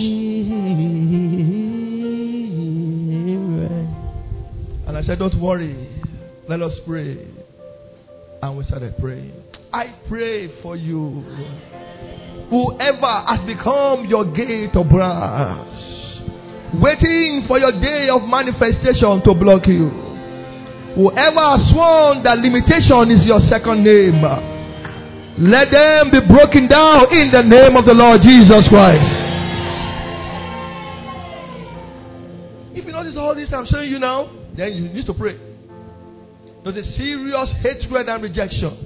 I 5.04 5.06
said, 5.06 5.20
Don't 5.20 5.38
worry. 5.42 5.90
Let 6.48 6.62
us 6.62 6.72
pray. 6.86 7.28
And 8.42 8.58
we 8.58 8.64
started 8.64 8.96
praying. 9.00 9.34
I 9.74 10.00
pray 10.08 10.62
for 10.62 10.78
you. 10.78 11.26
Whoever 12.50 13.12
has 13.28 13.46
become 13.46 14.06
your 14.08 14.24
gate 14.32 14.72
of 14.74 14.88
brass, 14.88 15.68
waiting 16.80 17.44
for 17.50 17.60
your 17.60 17.74
day 17.82 18.08
of 18.08 18.22
manifestation 18.24 19.20
to 19.26 19.34
block 19.34 19.68
you. 19.68 19.90
Whoever 20.96 21.44
has 21.52 21.68
sworn 21.74 22.24
that 22.24 22.40
limitation 22.40 23.12
is 23.12 23.28
your 23.28 23.42
second 23.52 23.84
name, 23.84 24.24
let 25.52 25.68
them 25.68 26.12
be 26.16 26.22
broken 26.32 26.70
down 26.70 27.12
in 27.12 27.28
the 27.30 27.44
name 27.44 27.76
of 27.76 27.84
the 27.86 27.94
Lord 27.94 28.22
Jesus 28.24 28.64
Christ. 28.72 29.04
If 32.72 32.86
you 32.86 32.92
notice 32.94 33.16
all 33.18 33.36
this 33.36 33.50
I'm 33.52 33.66
showing 33.66 33.92
you 33.92 34.00
now, 34.00 34.43
then 34.58 34.74
you 34.74 34.90
need 34.90 35.06
to 35.06 35.14
pray. 35.14 35.38
There's 36.64 36.78
a 36.78 36.96
serious 36.96 37.50
hatred 37.62 38.08
and 38.08 38.24
rejection. 38.24 38.86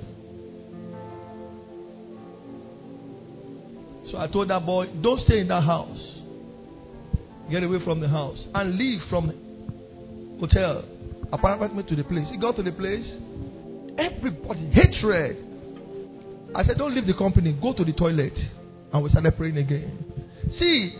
So 4.12 4.18
I 4.18 4.28
told 4.28 4.50
that 4.50 4.66
boy, 4.66 4.88
don't 5.02 5.22
stay 5.26 5.42
in 5.42 5.48
that 5.50 5.64
house. 5.64 6.00
Get 7.52 7.64
away 7.64 7.84
from 7.84 8.00
the 8.00 8.08
house 8.08 8.38
and 8.56 8.78
leave 8.78 9.02
from 9.10 10.38
hotel, 10.40 10.84
apartment 11.32 11.88
to 11.90 11.96
the 11.96 12.04
place. 12.04 12.26
He 12.32 12.38
got 12.38 12.56
to 12.56 12.64
the 12.64 12.72
place. 12.72 13.06
Everybody 13.98 14.70
hatred. 14.72 15.44
I 16.56 16.66
said, 16.66 16.78
don't 16.78 16.96
leave 16.96 17.06
the 17.06 17.14
company. 17.14 17.58
Go 17.62 17.74
to 17.74 17.84
the 17.84 17.94
toilet. 17.94 18.34
And 18.94 19.04
we 19.04 19.10
started 19.10 19.36
praying 19.36 19.58
again. 19.58 19.98
See, 20.58 20.96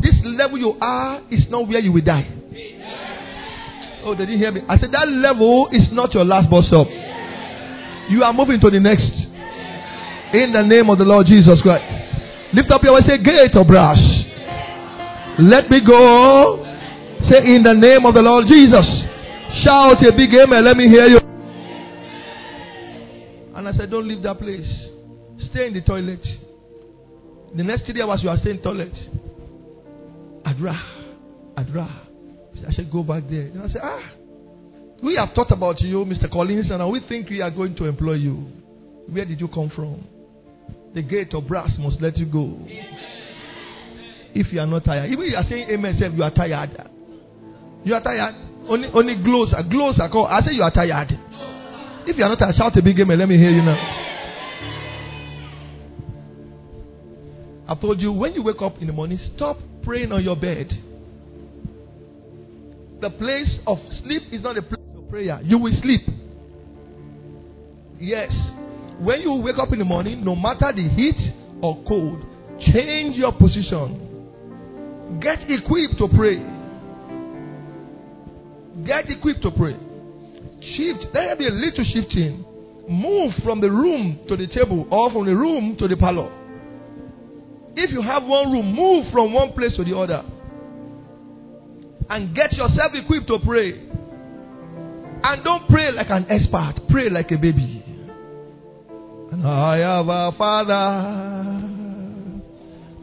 this 0.00 0.14
level 0.24 0.58
you 0.58 0.76
are 0.80 1.22
is 1.30 1.44
not 1.48 1.68
where 1.68 1.80
you 1.80 1.92
will 1.92 2.04
die. 2.04 2.37
Oh, 4.08 4.14
they 4.14 4.24
didn't 4.24 4.38
hear 4.38 4.50
me. 4.50 4.62
I 4.66 4.78
said 4.78 4.90
that 4.92 5.06
level 5.06 5.68
is 5.70 5.82
not 5.92 6.14
your 6.14 6.24
last 6.24 6.48
bus 6.48 6.64
stop. 6.68 6.86
You 8.08 8.24
are 8.24 8.32
moving 8.32 8.58
to 8.58 8.70
the 8.70 8.80
next. 8.80 9.04
In 10.32 10.48
the 10.50 10.62
name 10.64 10.88
of 10.88 10.96
the 10.96 11.04
Lord 11.04 11.26
Jesus 11.26 11.60
Christ. 11.60 11.84
Lift 12.54 12.70
up 12.70 12.82
your 12.82 12.96
voice. 12.96 13.04
Say, 13.06 13.18
gate 13.18 13.52
of 13.52 13.66
brass. 13.66 14.00
Let 15.38 15.68
me 15.68 15.84
go. 15.84 16.64
Say, 17.28 17.52
in 17.52 17.62
the 17.62 17.76
name 17.76 18.06
of 18.06 18.14
the 18.14 18.22
Lord 18.22 18.46
Jesus. 18.48 18.88
Shout 19.60 20.00
a 20.00 20.12
big 20.16 20.32
amen. 20.40 20.64
Let 20.64 20.78
me 20.78 20.88
hear 20.88 21.04
you. 21.04 21.20
And 23.56 23.68
I 23.68 23.72
said, 23.76 23.90
don't 23.90 24.08
leave 24.08 24.22
that 24.22 24.38
place. 24.38 24.64
Stay 25.50 25.66
in 25.66 25.74
the 25.74 25.82
toilet. 25.82 26.24
The 27.54 27.62
next 27.62 27.84
three 27.84 28.00
hours 28.00 28.20
you 28.22 28.30
are 28.30 28.38
staying 28.38 28.56
in 28.56 28.62
toilet. 28.62 28.94
Adra. 30.46 30.80
Adra. 31.58 32.07
I 32.66 32.72
said, 32.72 32.90
go 32.90 33.02
back 33.02 33.24
there. 33.28 33.42
And 33.42 33.62
I 33.62 33.68
said, 33.68 33.80
ah, 33.82 34.10
we 35.02 35.16
have 35.16 35.30
thought 35.34 35.50
about 35.52 35.80
you, 35.80 36.04
Mr. 36.04 36.30
Collins, 36.30 36.70
and 36.70 36.90
we 36.90 37.00
think 37.08 37.30
we 37.30 37.40
are 37.40 37.50
going 37.50 37.76
to 37.76 37.84
employ 37.84 38.14
you. 38.14 38.46
Where 39.08 39.24
did 39.24 39.40
you 39.40 39.48
come 39.48 39.70
from? 39.74 40.04
The 40.94 41.02
gate 41.02 41.32
of 41.34 41.46
brass 41.46 41.70
must 41.78 42.00
let 42.00 42.16
you 42.16 42.26
go. 42.26 42.58
If 44.34 44.52
you 44.52 44.60
are 44.60 44.66
not 44.66 44.84
tired. 44.84 45.10
Even 45.10 45.26
you 45.26 45.36
are 45.36 45.44
saying 45.48 45.68
amen, 45.70 45.96
self, 45.98 46.14
you 46.14 46.22
are 46.22 46.30
tired. 46.30 46.90
You 47.84 47.94
are 47.94 48.02
tired. 48.02 48.34
Only 48.68 48.88
only 48.92 49.14
glows. 49.22 49.54
Glows 49.70 49.98
are 49.98 50.10
called. 50.10 50.28
I 50.30 50.40
say 50.42 50.52
you 50.52 50.62
are 50.62 50.70
tired. 50.70 51.18
If 52.06 52.16
you 52.16 52.24
are 52.24 52.28
not 52.28 52.38
tired, 52.38 52.54
shout 52.56 52.76
a 52.76 52.82
big 52.82 52.98
amen. 53.00 53.18
Let 53.18 53.28
me 53.28 53.38
hear 53.38 53.50
you 53.50 53.62
now. 53.62 54.04
I 57.68 57.74
told 57.74 58.00
you 58.00 58.12
when 58.12 58.34
you 58.34 58.42
wake 58.42 58.60
up 58.62 58.78
in 58.80 58.86
the 58.86 58.92
morning, 58.92 59.18
stop 59.36 59.58
praying 59.82 60.10
on 60.12 60.24
your 60.24 60.36
bed. 60.36 60.68
The 63.00 63.10
place 63.10 63.48
of 63.66 63.78
sleep 64.02 64.22
is 64.32 64.42
not 64.42 64.58
a 64.58 64.62
place 64.62 64.82
of 64.96 65.08
prayer. 65.08 65.40
You 65.44 65.58
will 65.58 65.74
sleep. 65.82 66.02
Yes. 68.00 68.32
When 68.98 69.20
you 69.20 69.34
wake 69.34 69.58
up 69.58 69.72
in 69.72 69.78
the 69.78 69.84
morning, 69.84 70.24
no 70.24 70.34
matter 70.34 70.72
the 70.74 70.88
heat 70.88 71.16
or 71.62 71.80
cold, 71.86 72.24
change 72.72 73.16
your 73.16 73.32
position. 73.32 75.20
Get 75.20 75.48
equipped 75.48 75.98
to 75.98 76.08
pray. 76.08 76.38
Get 78.84 79.08
equipped 79.10 79.42
to 79.42 79.52
pray. 79.52 79.76
Shift. 80.76 81.12
There 81.12 81.28
will 81.28 81.36
be 81.36 81.46
a 81.46 81.50
little 81.50 81.84
shifting. 81.84 82.44
Move 82.88 83.32
from 83.44 83.60
the 83.60 83.70
room 83.70 84.18
to 84.28 84.36
the 84.36 84.48
table 84.48 84.88
or 84.90 85.12
from 85.12 85.26
the 85.26 85.36
room 85.36 85.76
to 85.78 85.86
the 85.86 85.96
parlor. 85.96 86.32
If 87.76 87.92
you 87.92 88.02
have 88.02 88.24
one 88.24 88.50
room, 88.50 88.74
move 88.74 89.12
from 89.12 89.32
one 89.32 89.52
place 89.52 89.76
to 89.76 89.84
the 89.84 89.96
other 89.96 90.24
and 92.10 92.34
get 92.34 92.52
yourself 92.52 92.92
equipped 92.94 93.28
to 93.28 93.38
pray. 93.44 93.88
And 95.22 95.44
don't 95.44 95.68
pray 95.68 95.92
like 95.92 96.10
an 96.10 96.26
expert, 96.30 96.74
pray 96.88 97.10
like 97.10 97.30
a 97.30 97.36
baby. 97.36 97.84
And 99.32 99.46
I 99.46 99.78
have 99.78 100.08
a 100.08 100.32
Father, 100.38 100.72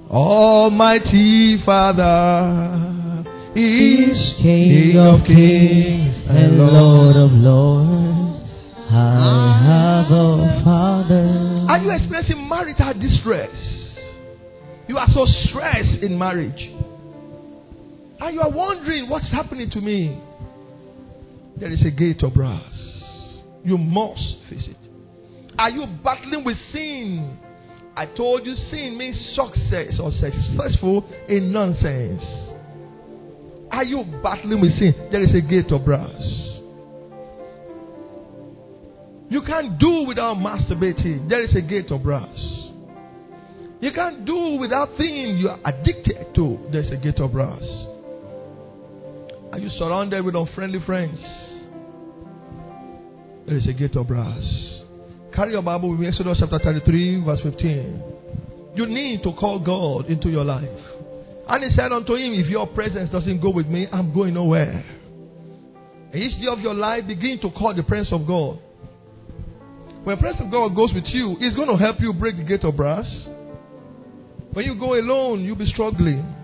Almighty 0.10 1.62
Father, 1.66 3.24
is 3.56 4.18
King 4.42 4.98
of 4.98 5.26
kings 5.26 6.16
and 6.30 6.58
Lord 6.58 7.16
of 7.16 7.32
lords. 7.32 8.42
I 8.90 9.62
have 9.66 10.12
a 10.12 10.62
Father. 10.64 11.66
Are 11.70 11.78
you 11.80 11.92
experiencing 11.92 12.48
marital 12.48 12.94
distress? 12.94 13.50
You 14.88 14.98
are 14.98 15.08
so 15.14 15.26
stressed 15.50 16.02
in 16.02 16.18
marriage. 16.18 16.72
And 18.20 18.34
you 18.34 18.42
are 18.42 18.50
wondering 18.50 19.10
what's 19.10 19.30
happening 19.32 19.70
to 19.72 19.82
me. 19.82 20.22
There 21.58 21.72
is 21.72 21.82
a 21.86 21.92
gate 21.92 22.24
of 22.24 22.34
brass. 22.34 22.74
You 23.64 23.78
must 23.78 24.22
face 24.50 24.64
it. 24.68 24.78
Are 25.58 25.70
you 25.70 25.86
battling 26.04 26.44
with 26.44 26.58
sin? 26.72 27.38
I 27.96 28.06
told 28.06 28.46
you 28.46 28.56
sin 28.70 28.98
means 28.98 29.18
success 29.36 29.94
or 30.02 30.12
successful 30.12 31.10
in 31.30 31.52
nonsense. 31.52 32.22
Are 33.72 33.84
you 33.84 34.04
battling 34.22 34.62
with 34.62 34.78
sin? 34.78 34.94
There 35.12 35.24
is 35.24 35.34
a 35.34 35.42
gate 35.42 35.72
of 35.72 35.86
brass. 35.86 36.22
You 39.30 39.42
can't 39.42 39.80
do 39.80 40.04
without 40.08 40.38
masturbating. 40.38 41.30
There 41.30 41.44
is 41.44 41.56
a 41.56 41.62
gate 41.62 41.90
of 41.92 42.04
brass. 42.04 42.38
You 43.82 43.92
can't 43.94 44.26
do 44.26 44.58
without 44.60 44.90
things 44.98 45.40
you 45.40 45.50
are 45.50 45.60
addicted 45.66 46.34
to. 46.36 46.70
There's 46.72 46.92
a 46.92 46.98
gate 46.98 47.20
of 47.20 47.32
brass. 47.32 47.64
You 49.66 49.72
surrounded 49.80 50.24
with 50.24 50.36
unfriendly 50.36 50.78
friends? 50.86 51.18
There 53.48 53.58
is 53.58 53.66
a 53.68 53.74
gate 53.74 53.96
of 53.96 54.08
brass. 54.08 54.44
Carry 55.34 55.54
your 55.54 55.64
Bible 55.64 55.90
with 55.90 56.00
me, 56.00 56.08
Exodus 56.08 56.38
chapter 56.40 56.60
33, 56.60 57.24
verse 57.26 57.40
15. 57.42 58.04
You 58.76 58.86
need 58.86 59.24
to 59.24 59.34
call 59.34 59.58
God 59.58 60.12
into 60.12 60.30
your 60.30 60.46
life. 60.46 60.70
And 61.50 61.64
he 61.64 61.76
said 61.76 61.92
unto 61.92 62.14
him, 62.14 62.34
If 62.34 62.46
your 62.46 62.68
presence 62.68 63.10
doesn't 63.12 63.42
go 63.42 63.50
with 63.50 63.66
me, 63.66 63.88
I'm 63.92 64.14
going 64.14 64.36
nowhere. 64.36 64.86
And 66.14 66.22
each 66.22 66.40
day 66.40 66.48
of 66.48 66.60
your 66.60 66.76
life, 66.76 67.08
begin 67.08 67.40
to 67.42 67.50
call 67.50 67.74
the 67.74 67.82
presence 67.82 68.14
of 68.14 68.28
God. 68.28 68.60
When 70.04 70.16
the 70.16 70.22
presence 70.22 70.44
of 70.46 70.52
God 70.52 70.76
goes 70.76 70.94
with 70.94 71.06
you, 71.08 71.38
it's 71.40 71.56
going 71.56 71.70
to 71.70 71.78
help 71.78 72.00
you 72.02 72.14
break 72.14 72.38
the 72.38 72.44
gate 72.44 72.64
of 72.64 72.78
brass. 72.78 73.08
When 74.54 74.64
you 74.64 74.76
go 74.78 74.94
alone, 74.94 75.44
you'll 75.44 75.56
be 75.56 75.72
struggling. 75.72 76.35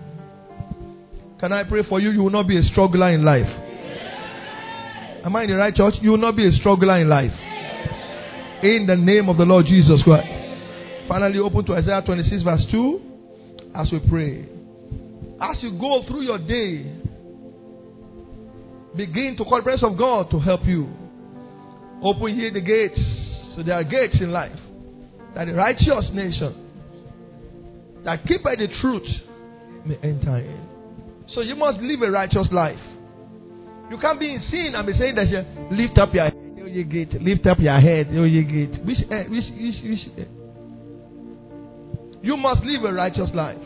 Can 1.42 1.52
I 1.52 1.64
pray 1.64 1.82
for 1.88 1.98
you? 1.98 2.12
You 2.12 2.22
will 2.22 2.30
not 2.30 2.46
be 2.46 2.56
a 2.56 2.62
struggler 2.70 3.08
in 3.08 3.24
life. 3.24 3.48
Am 5.24 5.34
I 5.34 5.42
in 5.42 5.50
the 5.50 5.56
right 5.56 5.74
church? 5.74 5.94
You 6.00 6.10
will 6.10 6.18
not 6.18 6.36
be 6.36 6.46
a 6.46 6.52
struggler 6.52 7.00
in 7.00 7.08
life. 7.08 7.32
In 8.62 8.86
the 8.86 8.94
name 8.94 9.28
of 9.28 9.38
the 9.38 9.42
Lord 9.42 9.66
Jesus 9.66 10.00
Christ. 10.04 10.28
Finally, 11.08 11.40
open 11.40 11.64
to 11.64 11.74
Isaiah 11.74 12.00
26, 12.06 12.44
verse 12.44 12.64
2 12.70 13.00
as 13.74 13.88
we 13.90 13.98
pray. 14.08 14.46
As 15.40 15.60
you 15.64 15.76
go 15.80 16.04
through 16.06 16.22
your 16.22 16.38
day, 16.38 16.92
begin 18.96 19.34
to 19.36 19.42
call 19.42 19.56
the 19.56 19.64
presence 19.64 19.90
of 19.90 19.98
God 19.98 20.30
to 20.30 20.38
help 20.38 20.64
you. 20.64 20.88
Open 22.04 22.36
here 22.36 22.52
the 22.52 22.60
gates. 22.60 23.00
So 23.56 23.64
there 23.64 23.74
are 23.74 23.82
gates 23.82 24.14
in 24.20 24.30
life 24.30 24.56
that 25.34 25.46
the 25.46 25.54
righteous 25.54 26.08
nation 26.14 26.54
that 28.04 28.24
keep 28.28 28.44
by 28.44 28.54
the 28.54 28.68
truth 28.80 29.08
may 29.84 29.96
enter 30.04 30.38
in. 30.38 30.71
So 31.34 31.40
you 31.40 31.56
must 31.56 31.78
live 31.80 32.02
a 32.02 32.10
righteous 32.10 32.48
life. 32.50 32.78
You 33.90 33.98
can't 33.98 34.18
be 34.18 34.32
in 34.34 34.42
sin 34.50 34.72
and 34.74 34.86
be 34.86 34.92
saying 34.98 35.14
that 35.16 35.28
you 35.28 35.44
lift 35.70 35.98
up 35.98 36.14
your 36.14 36.24
head, 36.24 36.34
oh 36.36 36.82
gate, 36.84 37.20
lift 37.20 37.46
up 37.46 37.58
your 37.58 37.78
head, 37.78 38.08
oh 38.12 38.24
you 38.24 38.42
gate. 38.42 38.84
Which, 38.84 38.98
uh, 39.10 39.24
which, 39.28 39.44
which, 39.50 39.76
which 39.84 40.18
uh, 40.18 40.30
you 42.22 42.36
must 42.36 42.62
live 42.64 42.84
a 42.84 42.92
righteous 42.92 43.30
life. 43.34 43.58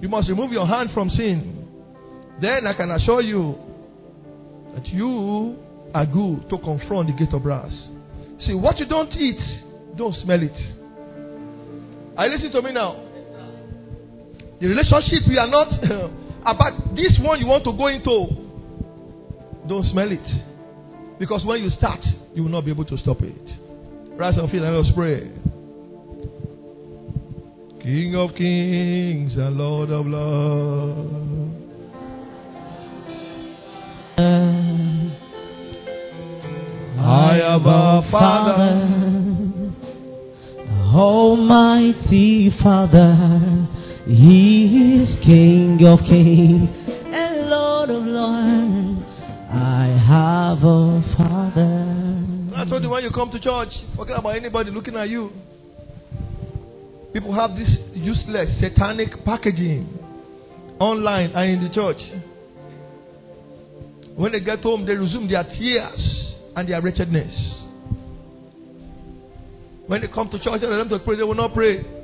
You 0.00 0.08
must 0.08 0.28
remove 0.28 0.52
your 0.52 0.66
hand 0.66 0.90
from 0.94 1.10
sin. 1.10 1.66
Then 2.40 2.66
I 2.66 2.74
can 2.74 2.90
assure 2.92 3.20
you 3.22 3.58
that 4.74 4.86
you 4.86 5.56
are 5.94 6.06
good 6.06 6.48
to 6.50 6.58
confront 6.58 7.08
the 7.08 7.14
gate 7.14 7.34
of 7.34 7.42
brass. 7.42 7.72
See, 8.46 8.54
what 8.54 8.78
you 8.78 8.86
don't 8.86 9.12
eat, 9.14 9.40
don't 9.96 10.14
smell 10.22 10.40
it. 10.42 10.52
Are 12.16 12.26
you 12.26 12.32
listening 12.32 12.52
to 12.52 12.62
me 12.62 12.72
now? 12.72 13.04
The 14.60 14.66
relationship 14.66 15.26
we 15.28 15.38
are 15.38 15.48
not 15.48 15.68
Ah, 16.48 16.52
about 16.52 16.94
this 16.96 17.12
one 17.20 17.38
you 17.40 17.46
want 17.46 17.62
to 17.64 17.72
go 17.72 17.88
into, 17.88 18.26
don't 19.68 19.84
smell 19.90 20.10
it. 20.10 21.18
Because 21.18 21.44
when 21.44 21.62
you 21.62 21.68
start, 21.76 22.00
you 22.32 22.42
will 22.42 22.50
not 22.50 22.64
be 22.64 22.70
able 22.70 22.86
to 22.86 22.96
stop 22.98 23.20
it. 23.20 23.36
Rise 24.16 24.38
on 24.38 24.48
feet 24.50 24.62
and 24.62 24.74
let 24.74 24.86
us 24.86 24.92
pray. 24.94 25.30
King 27.82 28.14
of 28.16 28.34
kings 28.34 29.36
and 29.36 29.58
Lord 29.58 29.90
of 29.90 30.06
lords. 30.06 31.58
I 36.98 37.40
am 37.42 37.66
a 37.66 38.08
father. 38.10 38.98
Almighty 40.94 42.50
Father, 42.62 43.47
He 44.08 45.02
is 45.02 45.22
King 45.22 45.84
of 45.84 45.98
kings 46.00 46.70
and 46.88 47.50
Lord 47.50 47.90
of 47.90 48.02
lords. 48.04 49.04
I 49.52 49.84
have 50.08 50.64
a 50.64 51.14
Father. 51.14 52.56
I 52.56 52.64
told 52.64 52.82
you 52.82 52.88
when 52.88 53.04
you 53.04 53.10
come 53.10 53.30
to 53.32 53.38
church, 53.38 53.68
forget 53.96 54.18
about 54.18 54.34
anybody 54.34 54.70
looking 54.70 54.96
at 54.96 55.10
you. 55.10 55.30
People 57.12 57.34
have 57.34 57.54
this 57.54 57.68
useless 57.92 58.48
satanic 58.62 59.26
packaging 59.26 59.98
online 60.80 61.32
and 61.32 61.50
in 61.62 61.68
the 61.68 61.74
church. 61.74 62.00
When 64.16 64.32
they 64.32 64.40
get 64.40 64.60
home, 64.60 64.86
they 64.86 64.94
resume 64.94 65.28
their 65.28 65.44
tears 65.44 66.34
and 66.56 66.66
their 66.66 66.80
wretchedness. 66.80 67.34
When 69.86 70.00
they 70.00 70.08
come 70.08 70.30
to 70.30 70.38
church 70.38 70.46
and 70.46 70.62
tell 70.62 70.78
them 70.78 70.88
to 70.88 70.98
pray, 71.00 71.16
they 71.16 71.24
will 71.24 71.34
not 71.34 71.52
pray. 71.52 71.97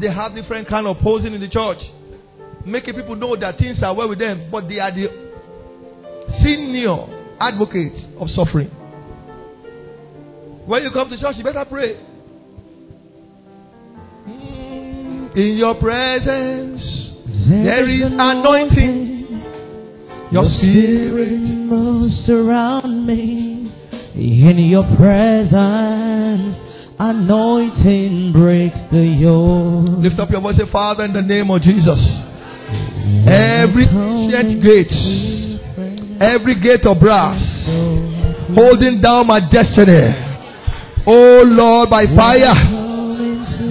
They 0.00 0.08
have 0.10 0.34
different 0.34 0.68
kind 0.68 0.86
of 0.86 0.96
posing 0.98 1.34
in 1.34 1.40
the 1.40 1.48
church, 1.48 1.78
making 2.64 2.94
people 2.94 3.16
know 3.16 3.36
that 3.36 3.58
things 3.58 3.82
are 3.82 3.94
well 3.94 4.08
with 4.08 4.18
them, 4.18 4.48
but 4.50 4.66
they 4.68 4.78
are 4.78 4.90
the 4.90 5.08
senior 6.42 6.96
advocate 7.38 7.92
of 8.18 8.28
suffering. 8.30 8.68
When 10.66 10.82
you 10.82 10.90
come 10.92 11.10
to 11.10 11.18
church, 11.20 11.36
you 11.36 11.44
better 11.44 11.64
pray. 11.64 11.96
Mm, 14.26 15.36
In 15.36 15.56
your 15.56 15.74
presence, 15.74 16.82
there 17.48 17.88
is 17.88 18.02
anointing. 18.12 19.18
Your 20.32 20.48
spirit 20.58 21.30
moves 21.32 22.28
around 22.28 23.06
me. 23.06 23.72
In 24.14 24.58
your 24.58 24.84
presence, 24.96 26.56
anointing 27.00 28.32
breaks 28.32 28.76
the 28.92 29.00
yoke. 29.00 30.04
Lift 30.04 30.20
up 30.20 30.30
your 30.30 30.40
voice, 30.42 30.56
say, 30.56 30.70
Father, 30.70 31.04
in 31.04 31.12
the 31.14 31.22
name 31.22 31.50
of 31.50 31.62
Jesus. 31.62 31.98
Every 33.26 33.88
ancient 33.88 34.62
gate, 34.62 34.92
every 36.20 36.60
gate 36.60 36.86
of 36.86 37.00
brass, 37.00 37.40
holding 38.54 39.00
down 39.00 39.26
my 39.26 39.40
destiny. 39.40 40.28
Oh 41.06 41.42
Lord, 41.46 41.88
by 41.88 42.04
fire, 42.14 42.54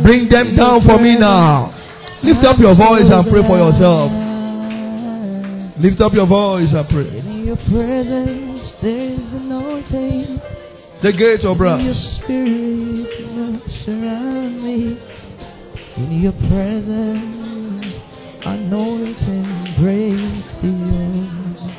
bring 0.04 0.28
them 0.28 0.56
down 0.56 0.86
for 0.86 0.98
me 1.00 1.16
now. 1.18 1.76
Lift 2.24 2.44
up 2.46 2.58
your 2.60 2.76
voice 2.76 3.10
and 3.12 3.30
pray 3.30 3.44
for 3.46 3.58
yourself. 3.58 4.12
Lift 5.80 6.02
up 6.02 6.14
your 6.14 6.28
voice 6.28 6.68
and 6.74 6.90
pray. 6.90 7.20
In 7.20 7.46
your 7.46 7.56
presence, 7.56 8.74
there 8.82 9.14
is 9.14 9.34
anointing. 9.34 10.42
The 11.02 11.14
gates 11.14 11.46
of 11.46 11.58
brass. 11.58 11.82
Your 11.82 11.94
spirit 12.24 13.62
around 13.88 14.64
me. 14.64 15.00
In 15.96 16.12
your 16.22 16.34
presence, 16.34 17.96
anointing 18.46 19.76
breaks 19.80 20.52
the 20.62 20.72
yoke. 20.92 21.72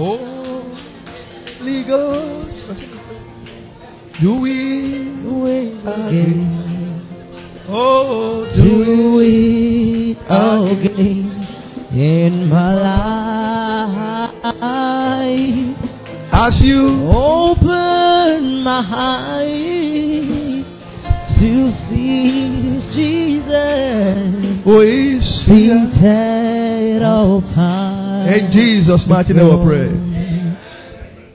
Holy 0.00 1.78
Ghost, 1.84 2.68
do 4.22 4.30
we 4.36 4.54
Do 5.22 5.80
again. 5.86 6.48
Oh, 7.68 8.46
Do 8.58 9.20
it 9.20 10.18
again 10.26 11.28
in 11.92 12.48
my 12.48 12.74
life. 14.42 15.89
As 16.32 16.52
you 16.62 17.10
Open 17.10 18.62
my 18.62 18.82
eyes 18.94 20.64
to 21.38 21.72
see 21.88 22.80
Jesus 22.94 24.64
who 24.64 24.80
is 24.80 25.24
here. 25.46 25.90
seated 25.90 27.02
upon. 27.02 28.28
In 28.28 28.52
Jesus' 28.52 29.00
mighty 29.08 29.32
name 29.32 29.48
we 29.48 29.56
pray. 29.64 29.90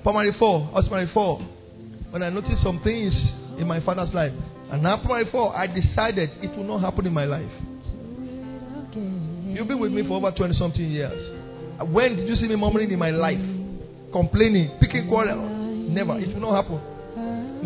Primary 0.04 0.34
four, 0.40 0.70
I 0.72 0.76
was 0.76 0.88
primary 0.88 1.12
four. 1.14 1.40
When 2.12 2.24
I 2.24 2.30
noticed 2.30 2.64
some 2.64 2.80
things 2.84 3.14
in 3.60 3.68
my 3.68 3.82
father's 3.84 4.14
life, 4.14 4.32
and 4.72 4.82
now 4.82 4.98
primary 5.04 5.30
four, 5.32 5.56
I 5.56 5.68
decided 5.68 6.30
it 6.42 6.56
will 6.56 6.64
not 6.64 6.80
happen 6.82 7.06
in 7.06 7.14
my 7.14 7.26
life. 7.26 7.52
You've 8.94 9.68
been 9.68 9.80
with 9.80 9.92
me 9.92 10.08
for 10.08 10.18
over 10.18 10.32
20 10.32 10.58
something 10.58 10.90
years. 10.90 11.42
When 11.92 12.16
did 12.16 12.30
you 12.30 12.36
see 12.38 12.48
me 12.48 12.56
murmuring 12.56 12.92
in 12.92 13.00
my 13.00 13.10
life? 13.10 13.40
Complaining, 14.16 14.72
picking 14.80 15.10
quarrel? 15.10 15.44
Never. 15.92 16.18
It 16.20 16.32
will 16.34 16.40
not 16.40 16.64
happen. 16.64 16.80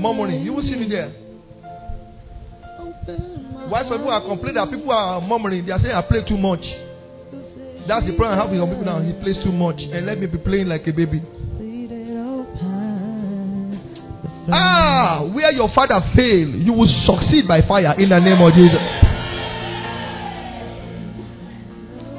Murmuring. 0.01 0.41
You 0.41 0.53
will 0.53 0.63
see 0.63 0.73
me 0.73 0.89
there. 0.89 1.11
Why 3.69 3.83
some 3.83 3.99
people 4.01 4.09
are 4.09 4.25
complaining 4.25 4.55
that 4.55 4.71
people 4.71 4.89
are 4.89 5.21
murmuring? 5.21 5.63
They 5.67 5.71
are 5.71 5.79
saying 5.79 5.93
I 5.93 6.01
play 6.01 6.25
too 6.27 6.37
much. 6.37 6.65
That's 7.87 8.01
the 8.01 8.17
problem 8.17 8.33
I 8.33 8.41
have 8.41 8.49
with 8.49 8.59
some 8.59 8.69
people 8.69 8.85
now. 8.85 8.99
He 8.99 9.13
plays 9.21 9.37
too 9.45 9.51
much. 9.51 9.77
And 9.77 10.07
let 10.07 10.17
me 10.17 10.25
be 10.25 10.39
playing 10.39 10.67
like 10.67 10.87
a 10.87 10.91
baby. 10.91 11.21
Ah, 14.51 15.21
where 15.31 15.51
your 15.51 15.69
father 15.75 16.01
failed, 16.17 16.65
you 16.65 16.73
will 16.73 16.89
succeed 17.05 17.47
by 17.47 17.61
fire 17.61 17.93
in 18.01 18.09
the 18.09 18.17
name 18.17 18.41
of 18.41 18.51
Jesus. 18.57 18.81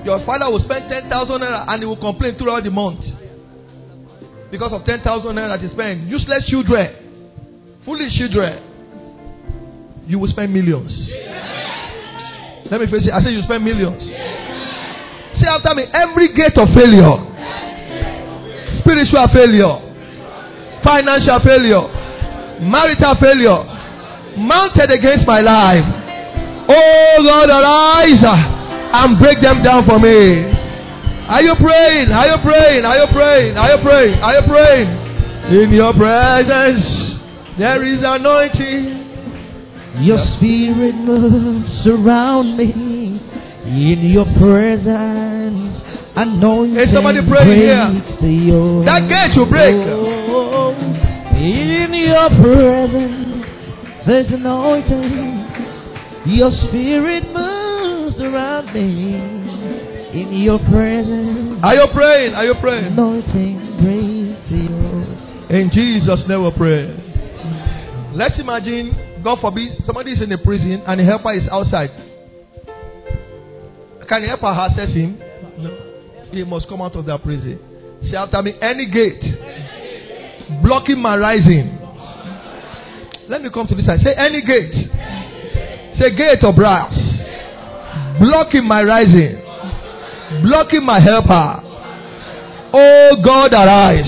Your 0.06 0.24
father 0.24 0.48
will 0.48 0.62
spend 0.62 0.88
10,000 0.88 1.10
naira 1.10 1.66
and 1.66 1.82
he 1.82 1.86
will 1.86 1.98
complain 1.98 2.38
throughout 2.38 2.62
the 2.62 2.70
month. 2.70 3.02
Because 4.50 4.72
of 4.72 4.84
10,000 4.84 5.04
naira 5.34 5.56
that 5.56 5.62
you 5.62 5.70
spend. 5.72 6.10
Useless 6.10 6.44
children, 6.48 6.90
foolish 7.84 8.16
children. 8.18 8.62
You 10.06 10.18
will 10.18 10.30
spend 10.30 10.52
millions. 10.52 10.90
Let 12.70 12.80
me 12.80 12.86
face 12.90 13.06
it. 13.06 13.12
I 13.12 13.22
say 13.22 13.30
you 13.30 13.42
spend 13.42 13.64
millions. 13.64 14.02
Say 15.40 15.46
after 15.46 15.74
me 15.74 15.84
every 15.94 16.34
gate 16.34 16.58
of 16.58 16.68
failure, 16.74 17.14
spiritual 18.82 19.26
failure, 19.32 19.74
financial 20.82 21.38
failure, 21.46 21.86
marital 22.62 23.14
failure 23.22 23.62
mounted 24.36 24.90
against 24.90 25.26
my 25.26 25.40
life. 25.40 25.86
Oh 26.68 27.16
Lord, 27.22 27.50
arise 27.50 28.22
and 28.22 29.18
break 29.18 29.40
them 29.40 29.62
down 29.62 29.86
for 29.86 29.98
me. 29.98 30.59
Are 31.30 31.42
you 31.44 31.54
praying? 31.62 32.10
Are 32.10 32.26
you 32.26 32.38
praying? 32.42 32.84
Are 32.84 32.98
you 32.98 33.06
praying? 33.12 33.56
Are 33.56 33.70
you 33.70 33.78
praying? 33.86 34.18
Are 34.18 34.34
you 34.34 34.42
praying? 34.50 34.88
In 35.62 35.70
your 35.72 35.94
presence, 35.94 36.82
there 37.56 37.86
is 37.86 38.00
anointing. 38.02 39.06
Your 40.02 40.18
spirit 40.36 40.94
moves 40.96 41.86
around 41.86 42.56
me 42.56 43.22
in 43.62 44.10
your 44.10 44.26
presence. 44.42 45.78
Anointing 46.16 46.74
Hey, 46.74 46.92
somebody 46.92 47.20
pray 47.22 47.44
breaks 47.46 47.62
here. 47.62 48.02
That 48.90 49.06
gate 49.06 49.38
will 49.38 49.46
break. 49.46 49.70
In 51.38 51.94
your 51.94 52.28
presence, 52.42 53.46
there's 54.04 54.32
anointing. 54.32 55.46
Your 56.26 56.50
spirit 56.66 57.22
moves 57.32 58.20
around 58.20 58.74
me. 58.74 59.39
In 60.12 60.32
your 60.42 60.58
presence, 60.58 61.60
Are 61.62 61.74
you 61.74 61.86
praying? 61.94 62.34
Are 62.34 62.44
you 62.44 62.54
praying? 62.60 62.94
breaks 62.96 63.30
the 64.50 64.56
yoke. 64.66 65.50
In 65.50 65.70
Jesus' 65.72 66.26
name 66.28 66.42
we 66.44 66.50
pray. 66.56 68.10
Let's 68.14 68.38
imagine, 68.38 69.20
God 69.22 69.38
forbid, 69.40 69.82
somebody 69.86 70.12
is 70.12 70.22
in 70.22 70.32
a 70.32 70.38
prison 70.38 70.82
and 70.86 70.98
the 71.00 71.04
helper 71.04 71.32
is 71.32 71.44
outside. 71.50 71.90
Can 74.08 74.22
the 74.22 74.28
helper 74.28 74.46
access 74.46 74.88
him? 74.90 75.16
No. 75.58 75.70
He 76.32 76.42
must 76.44 76.68
come 76.68 76.82
out 76.82 76.96
of 76.96 77.06
that 77.06 77.22
prison. 77.22 77.58
Say 78.10 78.16
after 78.16 78.42
me, 78.42 78.54
any 78.60 78.86
gate 78.90 79.22
blocking 80.64 80.98
my 81.00 81.16
rising. 81.16 81.78
Let 83.28 83.42
me 83.42 83.50
come 83.54 83.68
to 83.68 83.74
this 83.76 83.86
side. 83.86 84.00
Say 84.02 84.14
any 84.14 84.42
gate. 84.42 84.72
Say 86.00 86.10
gate 86.16 86.42
of 86.42 86.56
brass. 86.56 86.92
Blocking 88.20 88.64
my 88.66 88.82
rising. 88.82 89.39
Blocking 90.42 90.84
my 90.84 91.00
helper. 91.00 91.62
Oh 92.72 93.10
God, 93.24 93.52
arise. 93.52 94.06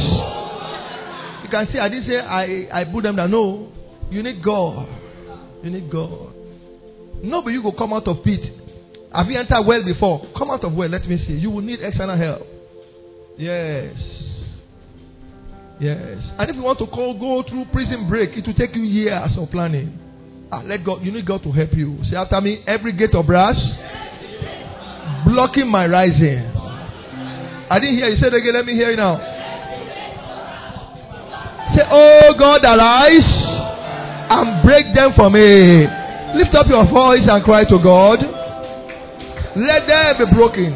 You 1.43 1.49
can 1.51 1.67
see, 1.73 1.79
I 1.79 1.89
didn't 1.89 2.07
say 2.07 2.19
I, 2.19 2.81
I 2.81 2.85
put 2.85 3.03
them 3.03 3.17
down. 3.17 3.31
No. 3.31 3.73
You 4.09 4.23
need 4.23 4.43
God. 4.43 4.89
You 5.65 5.71
need 5.71 5.91
God. 5.91 6.33
Nobody 7.23 7.57
you 7.57 7.63
will 7.63 7.73
come 7.73 7.93
out 7.93 8.07
of 8.07 8.23
pit. 8.23 8.41
Have 9.13 9.27
you 9.27 9.39
entered 9.39 9.63
well 9.67 9.85
before? 9.85 10.27
Come 10.39 10.51
out 10.51 10.65
of 10.65 10.75
well. 10.75 10.89
Let 10.89 11.09
me 11.09 11.19
see. 11.27 11.35
You 11.35 11.51
will 11.51 11.61
need 11.61 11.81
external 11.83 12.17
help. 12.17 12.47
Yes. 13.37 13.97
Yes. 15.81 16.19
And 16.39 16.51
if 16.51 16.55
you 16.55 16.63
want 16.63 16.79
to 16.79 16.87
call, 16.87 17.19
go 17.19 17.43
through 17.49 17.65
prison 17.73 18.09
break, 18.09 18.37
it 18.37 18.47
will 18.47 18.55
take 18.55 18.77
you 18.77 18.83
years 18.83 19.33
of 19.37 19.51
planning. 19.51 19.99
Ah, 20.53 20.63
let 20.65 20.85
God, 20.85 21.03
you 21.03 21.11
need 21.11 21.27
God 21.27 21.43
to 21.43 21.51
help 21.51 21.73
you. 21.73 21.99
Say 22.09 22.17
after 22.17 22.41
me, 22.41 22.63
every 22.67 22.93
gate 22.93 23.15
of 23.15 23.27
brass 23.27 23.57
blocking 25.25 25.69
my 25.69 25.87
rising. 25.87 26.39
I 27.71 27.79
didn't 27.79 27.97
hear 27.97 28.09
you. 28.09 28.17
Say 28.21 28.27
it 28.29 28.35
again. 28.35 28.55
Let 28.55 28.67
me 28.67 28.75
hear 28.75 28.91
you 28.91 28.97
now. 28.97 29.17
Say, 31.75 31.83
Oh 31.91 32.35
God, 32.39 32.65
arise 32.65 33.33
and 34.31 34.63
break 34.65 34.95
them 34.95 35.13
for 35.17 35.31
me. 35.31 35.87
Lift 36.37 36.55
up 36.55 36.67
your 36.69 36.85
voice 36.89 37.25
and 37.29 37.45
cry 37.45 37.65
to 37.65 37.79
God. 37.83 38.19
Let 39.57 39.87
them 39.87 40.19
be 40.19 40.35
broken. 40.35 40.73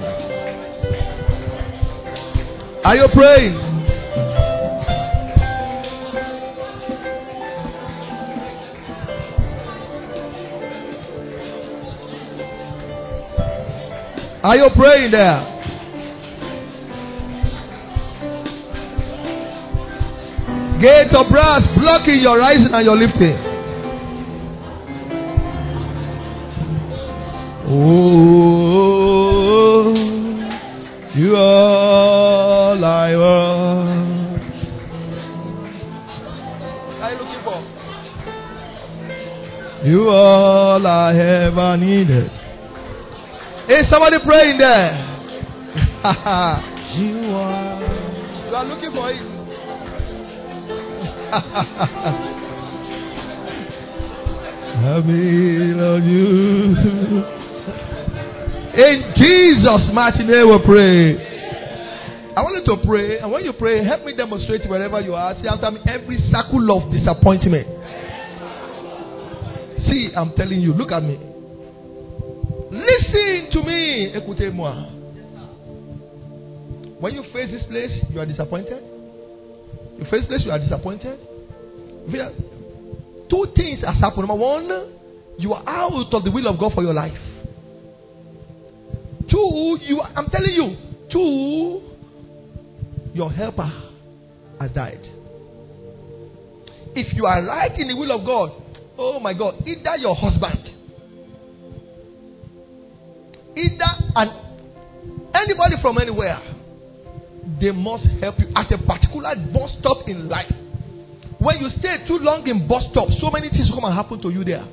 Are 2.85 2.95
you 2.97 3.09
praying? 3.13 3.76
Are 14.47 14.55
you 14.55 14.69
praying 14.77 15.11
there? 15.11 15.43
Gate 20.81 21.13
of 21.19 21.29
brass 21.29 21.63
blocking 21.77 22.21
your 22.21 22.39
rising 22.39 22.73
and 22.73 22.85
your 22.85 22.97
lifting. 22.97 23.37
Oh, 27.67 28.37
you 31.17 31.35
are 31.35 32.85
I 32.85 33.17
want. 33.17 34.43
Are 37.03 37.11
you 37.11 37.19
looking 37.19 37.43
for? 37.43 37.59
You 39.89 40.09
are 40.09 40.15
all 40.15 40.87
I 40.87 41.17
ever 41.17 41.77
needed. 41.79 42.36
Is 43.69 43.91
somebody 43.91 44.19
praying 44.25 44.59
there? 44.59 45.13
You 46.97 47.19
are. 47.35 47.83
You 48.49 48.55
are 48.55 48.65
looking 48.65 48.93
for 48.93 49.11
it. 49.11 49.21
I 54.79 55.01
mean 55.05 55.81
on 55.81 56.09
you. 56.09 57.25
In 58.77 59.13
Jesus' 59.17 59.93
mighty 59.93 60.23
name 60.25 60.47
we 60.47 60.59
pray. 60.65 61.37
I 62.37 62.43
want 62.43 62.57
you 62.57 62.77
to 62.77 62.83
pray, 62.87 63.19
and 63.19 63.33
when 63.33 63.45
you 63.45 63.53
pray, 63.55 63.83
help 63.85 64.05
me 64.05 64.15
demonstrate 64.15 64.69
wherever 64.69 65.01
you 65.01 65.15
are. 65.15 65.35
See 65.43 65.49
after 65.49 65.71
me 65.71 65.81
every 65.89 66.19
circle 66.31 66.71
of 66.77 66.93
disappointment. 66.93 67.67
See, 69.89 70.13
I'm 70.15 70.33
telling 70.35 70.61
you, 70.61 70.73
look 70.73 70.93
at 70.93 71.03
me. 71.03 71.26
Listen 72.77 73.51
to 73.53 73.63
me. 73.63 74.13
Écoutez-moi. 74.15 74.93
When 77.01 77.15
you 77.15 77.23
face 77.33 77.51
this 77.51 77.65
place, 77.65 78.03
you 78.11 78.21
are 78.21 78.27
disappointed. 78.27 78.83
You 79.99 80.05
face 80.11 80.23
this, 80.23 80.29
place, 80.29 80.43
you 80.45 80.51
are 80.51 80.59
disappointed. 80.59 81.19
Two 83.29 83.47
things 83.55 83.81
has 83.85 83.97
happened. 84.01 84.29
Number 84.29 84.35
one, 84.35 84.93
you 85.39 85.53
are 85.53 85.63
out 85.69 86.13
of 86.13 86.25
the 86.25 86.31
will 86.31 86.47
of 86.47 86.59
God 86.59 86.73
for 86.75 86.83
your 86.83 86.95
life. 86.95 87.17
Two, 89.31 89.79
you 89.83 90.01
are, 90.01 90.11
I'm 90.15 90.29
telling 90.31 90.53
you, 90.53 90.77
two, 91.11 91.81
your 93.13 93.33
helper 93.33 93.71
has 94.61 94.71
died. 94.71 95.01
If 96.95 97.15
you 97.15 97.27
are 97.27 97.43
right 97.45 97.79
in 97.79 97.89
the 97.89 97.97
will 97.97 98.13
of 98.13 98.25
God, 98.25 98.53
oh 98.97 99.21
my 99.21 99.35
God, 99.35 99.67
either 99.67 99.97
your 99.99 100.15
husband, 100.15 100.71
either 103.57 103.93
an 104.15 104.29
anybody 105.35 105.77
from 105.81 105.99
anywhere, 105.99 106.41
they 107.61 107.73
must 107.73 108.05
help 108.21 108.39
you 108.39 108.49
at 108.55 108.71
a 108.73 108.79
particular 108.79 109.35
bus 109.53 109.71
stop 109.81 110.09
in 110.09 110.29
life. 110.29 110.53
When 111.39 111.59
you 111.59 111.71
stay 111.79 112.07
too 112.07 112.19
long 112.19 112.47
in 112.47 112.67
bus 112.69 112.85
stop, 112.91 113.09
so 113.21 113.31
many 113.31 113.49
things 113.51 113.69
come 113.73 113.85
and 113.85 113.95
happen 113.95 114.21
to 114.23 114.31
you 114.31 114.45
there. 114.45 114.65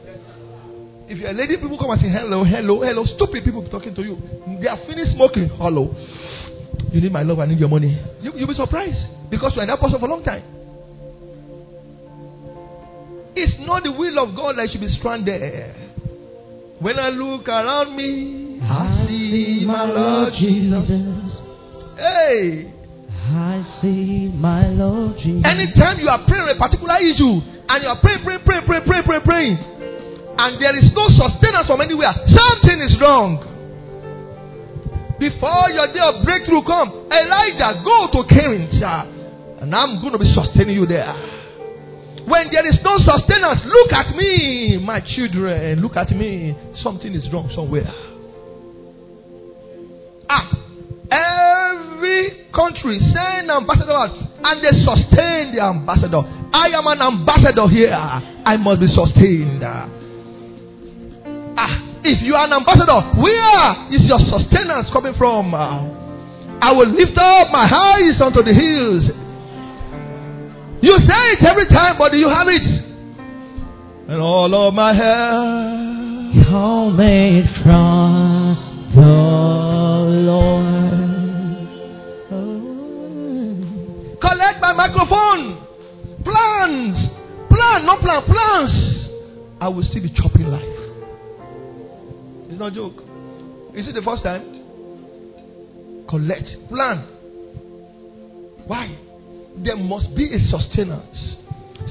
If 1.07 1.17
you're 1.17 1.29
a 1.29 1.33
lady, 1.33 1.57
people 1.57 1.77
come 1.77 1.91
and 1.91 2.01
say 2.01 2.09
hello, 2.09 2.43
hello, 2.43 2.81
hello. 2.81 3.03
Stupid 3.15 3.43
people 3.43 3.67
talking 3.69 3.93
to 3.93 4.01
you. 4.01 4.17
They 4.61 4.67
are 4.67 4.79
finished 4.87 5.13
smoking. 5.15 5.49
Hello. 5.49 5.93
You 6.91 7.01
need 7.01 7.11
my 7.11 7.23
love, 7.23 7.39
I 7.39 7.45
need 7.45 7.59
your 7.59 7.69
money. 7.69 8.01
You, 8.21 8.33
you'll 8.35 8.47
be 8.47 8.53
surprised 8.53 9.29
because 9.29 9.51
you're 9.55 9.63
in 9.63 9.69
that 9.69 9.79
person 9.79 9.99
for 9.99 10.05
a 10.05 10.09
long 10.09 10.23
time. 10.23 10.43
It's 13.35 13.53
not 13.65 13.83
the 13.83 13.91
will 13.91 14.17
of 14.19 14.35
God 14.35 14.57
that 14.57 14.67
you 14.67 14.73
should 14.73 14.81
be 14.81 14.95
stranded. 14.99 15.75
When 16.79 16.99
I 16.99 17.09
look 17.09 17.47
around 17.47 17.95
me, 17.97 18.42
I 18.63 19.05
see 19.07 19.65
my 19.67 19.85
Lord 19.85 20.33
Jesus. 20.39 20.89
Hey, 21.97 22.71
I 23.09 23.79
see 23.81 24.31
my 24.33 24.67
Lord 24.69 25.17
Jesus. 25.17 25.43
anytime 25.45 25.99
you 25.99 26.07
are 26.07 26.23
praying 26.25 26.47
a 26.49 26.59
particular 26.59 26.97
issue 26.99 27.41
and 27.69 27.83
you 27.83 27.89
are 27.89 27.99
praying, 28.01 28.23
praying, 28.23 28.41
praying, 28.45 28.65
praying, 28.65 28.83
praying, 28.85 29.03
praying, 29.03 29.23
praying, 29.23 29.57
and 30.37 30.61
there 30.61 30.75
is 30.79 30.91
no 30.93 31.07
sustenance 31.09 31.67
from 31.67 31.81
anywhere, 31.81 32.13
something 32.31 32.79
is 32.81 32.95
wrong. 32.99 33.49
Before 35.19 35.69
your 35.71 35.87
day 35.93 35.99
of 35.99 36.23
breakthrough 36.25 36.63
come, 36.63 37.07
Elijah, 37.11 37.81
go 37.83 38.07
to 38.11 38.27
Cherith, 38.33 38.73
and 39.61 39.75
I'm 39.75 40.01
going 40.01 40.11
to 40.13 40.19
be 40.19 40.33
sustaining 40.33 40.75
you 40.75 40.85
there. 40.85 41.13
When 42.25 42.49
there 42.51 42.67
is 42.67 42.79
no 42.83 42.97
sustenance, 42.99 43.61
look 43.65 43.91
at 43.93 44.15
me, 44.15 44.79
my 44.81 45.01
children. 45.15 45.81
Look 45.81 45.95
at 45.97 46.09
me. 46.11 46.55
Something 46.81 47.13
is 47.13 47.23
wrong 47.31 47.51
somewhere. 47.53 47.91
Country 52.53 52.99
send 53.13 53.49
ambassador 53.49 53.93
out, 53.93 54.15
and 54.15 54.63
they 54.63 54.71
sustain 54.85 55.55
the 55.55 55.61
ambassador. 55.61 56.21
I 56.53 56.69
am 56.77 56.85
an 56.87 57.01
ambassador 57.01 57.67
here. 57.67 57.93
I 57.93 58.57
must 58.57 58.79
be 58.79 58.87
sustained. 58.87 59.63
Ah, 61.55 61.73
if 62.03 62.21
you 62.21 62.35
are 62.35 62.45
an 62.45 62.53
ambassador, 62.53 63.01
where 63.19 63.89
is 63.91 64.03
your 64.05 64.19
sustenance 64.19 64.89
coming 64.93 65.13
from? 65.17 65.53
I 65.55 66.71
will 66.71 66.89
lift 66.89 67.17
up 67.17 67.49
my 67.51 67.65
eyes 67.65 68.21
unto 68.21 68.43
the 68.43 68.53
hills. 68.53 69.03
You 70.81 70.97
say 70.99 71.23
it 71.33 71.45
every 71.45 71.67
time, 71.67 71.97
but 71.97 72.11
do 72.11 72.17
you 72.17 72.29
have 72.29 72.47
it? 72.47 72.61
And 74.09 74.21
all 74.21 74.53
of 74.67 74.73
my 74.73 74.93
hair. 74.93 76.43
Homemade 76.49 77.45
from 77.63 78.91
the 78.95 79.01
Lord. 80.27 80.82
Collect 84.23 84.61
my 84.61 84.71
microphone. 84.71 85.67
Plans. 86.23 86.95
Plan, 87.51 87.85
not 87.85 87.99
plan, 87.99 88.23
plans. 88.23 88.71
I 89.59 89.67
will 89.67 89.83
still 89.83 90.01
be 90.01 90.09
chopping 90.15 90.47
life. 90.47 90.63
It's 92.49 92.59
not 92.59 92.71
joke. 92.73 93.03
Is 93.75 93.87
it 93.87 93.93
the 93.93 94.01
first 94.01 94.23
time? 94.23 94.47
Collect. 96.07 96.47
Plan. 96.69 97.03
Why? 98.65 98.95
There 99.63 99.75
must 99.75 100.15
be 100.15 100.31
a 100.33 100.39
sustenance. 100.49 101.35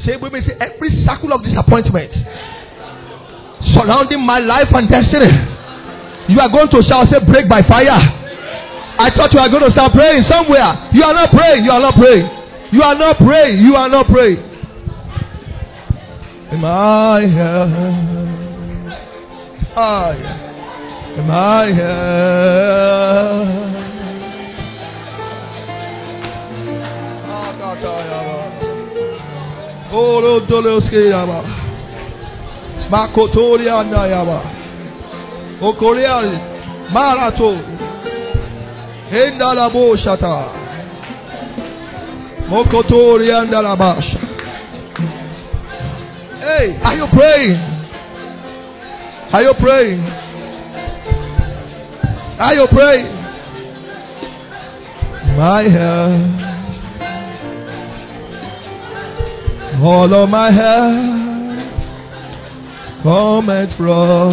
Say 0.07 0.16
with 0.16 0.33
me, 0.33 0.40
say 0.40 0.57
every 0.59 1.05
circle 1.05 1.33
of 1.33 1.45
disappointment 1.45 2.12
surrounding 3.77 4.25
my 4.25 4.38
life 4.38 4.73
and 4.73 4.88
destiny. 4.88 5.31
You 6.28 6.41
are 6.41 6.49
going 6.49 6.70
to 6.70 6.80
shout, 6.89 7.07
say 7.12 7.20
break 7.24 7.49
by 7.49 7.61
fire. 7.68 8.22
I 9.03 9.11
thought 9.16 9.34
you 9.34 9.40
were 9.42 9.48
going 9.50 9.64
to 9.64 9.70
start 9.70 9.92
praying 9.92 10.22
somewhere. 10.30 10.90
You 10.94 11.03
are 11.03 11.12
not 11.12 11.32
praying. 11.32 11.64
You 11.64 11.72
are 11.72 11.80
not 11.80 11.96
praying. 11.96 12.22
You 12.70 12.82
are 12.82 12.94
not 12.94 13.18
praying. 13.18 13.59
You 13.64 13.74
are 13.74 13.88
not 13.88 14.07
praying. 14.07 14.38
Am 16.53 16.64
I 16.64 17.20
here? 17.26 17.66
Am 21.18 21.30
I 21.30 21.72
here? 21.72 22.53
Ah, 27.26 27.50
God, 27.59 27.82
God, 27.82 28.07
yeah. 28.07 28.32
Oh, 29.92 30.18
Lord, 30.22 30.48
Lord, 30.48 30.64
Lord, 30.64 31.28
Lord. 31.28 31.44
Makotoria 32.92 33.82
Nayaba. 33.82 34.40
Okoria 35.61 36.14
Marato. 36.92 37.82
Endalabo 39.12 39.94
Shata. 39.98 40.48
Mokotoria 42.48 43.44
Ndalabash. 43.44 44.10
Hey, 46.40 46.80
are 46.82 46.96
you 46.96 47.06
praying? 47.12 47.60
Are 49.32 49.42
you 49.42 49.54
praying? 49.60 50.00
Are 52.40 52.54
you 52.56 52.66
praying? 52.72 53.12
My 55.36 55.62
help. 55.62 56.40
All 59.84 60.14
of 60.14 60.28
my 60.30 60.50
help 60.54 61.22
cometh 63.02 63.76
from 63.76 64.32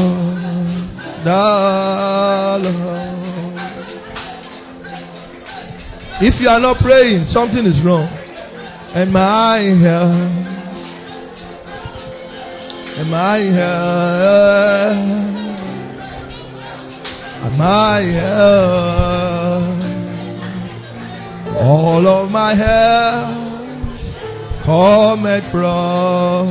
the 1.26 2.70
Lord. 2.70 3.19
If 6.22 6.36
you 6.42 6.50
are 6.50 6.60
not 6.60 6.80
praying, 6.82 7.28
something 7.32 7.66
is 7.66 7.82
wrong. 7.86 8.10
And 8.94 9.14
my 9.14 9.60
help, 9.60 10.12
uh, 10.12 10.50
and 13.00 13.10
my 13.10 13.38
help, 13.38 14.20
uh, 14.20 15.06
and 17.46 17.58
my 17.58 18.02
help, 18.20 19.80
uh, 21.48 21.60
all 21.64 22.06
of 22.06 22.30
my 22.30 22.54
help 22.54 23.38
cometh 24.66 25.52
from 25.54 26.48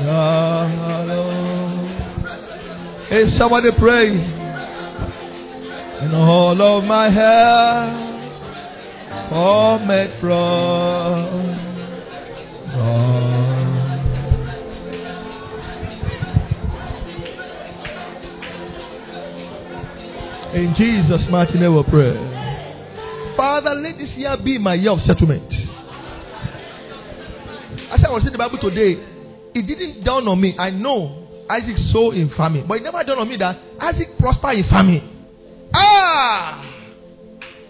the 0.00 1.04
Lord. 1.06 1.38
Somebody 3.38 3.70
pray. 3.78 4.33
And 6.02 6.14
all 6.14 6.60
of 6.60 6.84
my 6.84 7.08
help 7.10 8.14
cometh 9.30 10.20
from 10.20 11.60
God. 12.72 13.34
In 20.54 20.74
Jesus' 20.76 21.28
mighty 21.30 21.58
name 21.58 21.74
we 21.74 21.82
pray. 21.84 22.14
Father, 23.36 23.74
let 23.74 23.98
this 23.98 24.10
year 24.10 24.36
be 24.36 24.58
my 24.58 24.74
year 24.74 24.92
of 24.92 25.00
settlement. 25.06 25.52
As 27.90 28.00
I 28.06 28.10
was 28.10 28.22
in 28.26 28.32
the 28.32 28.38
Bible 28.38 28.58
today, 28.60 28.98
it 29.54 29.66
didn't 29.66 30.04
dawn 30.04 30.28
on 30.28 30.40
me. 30.40 30.54
I 30.58 30.70
know 30.70 31.28
Isaac 31.48 31.76
sowed 31.92 32.14
in 32.14 32.30
famine, 32.36 32.66
but 32.68 32.78
it 32.78 32.82
never 32.82 33.02
dawned 33.04 33.20
on 33.20 33.28
me 33.28 33.36
that 33.38 33.58
Isaac 33.80 34.18
prospered 34.18 34.58
in 34.58 34.64
famine. 34.68 35.13
Ah! 36.14 36.62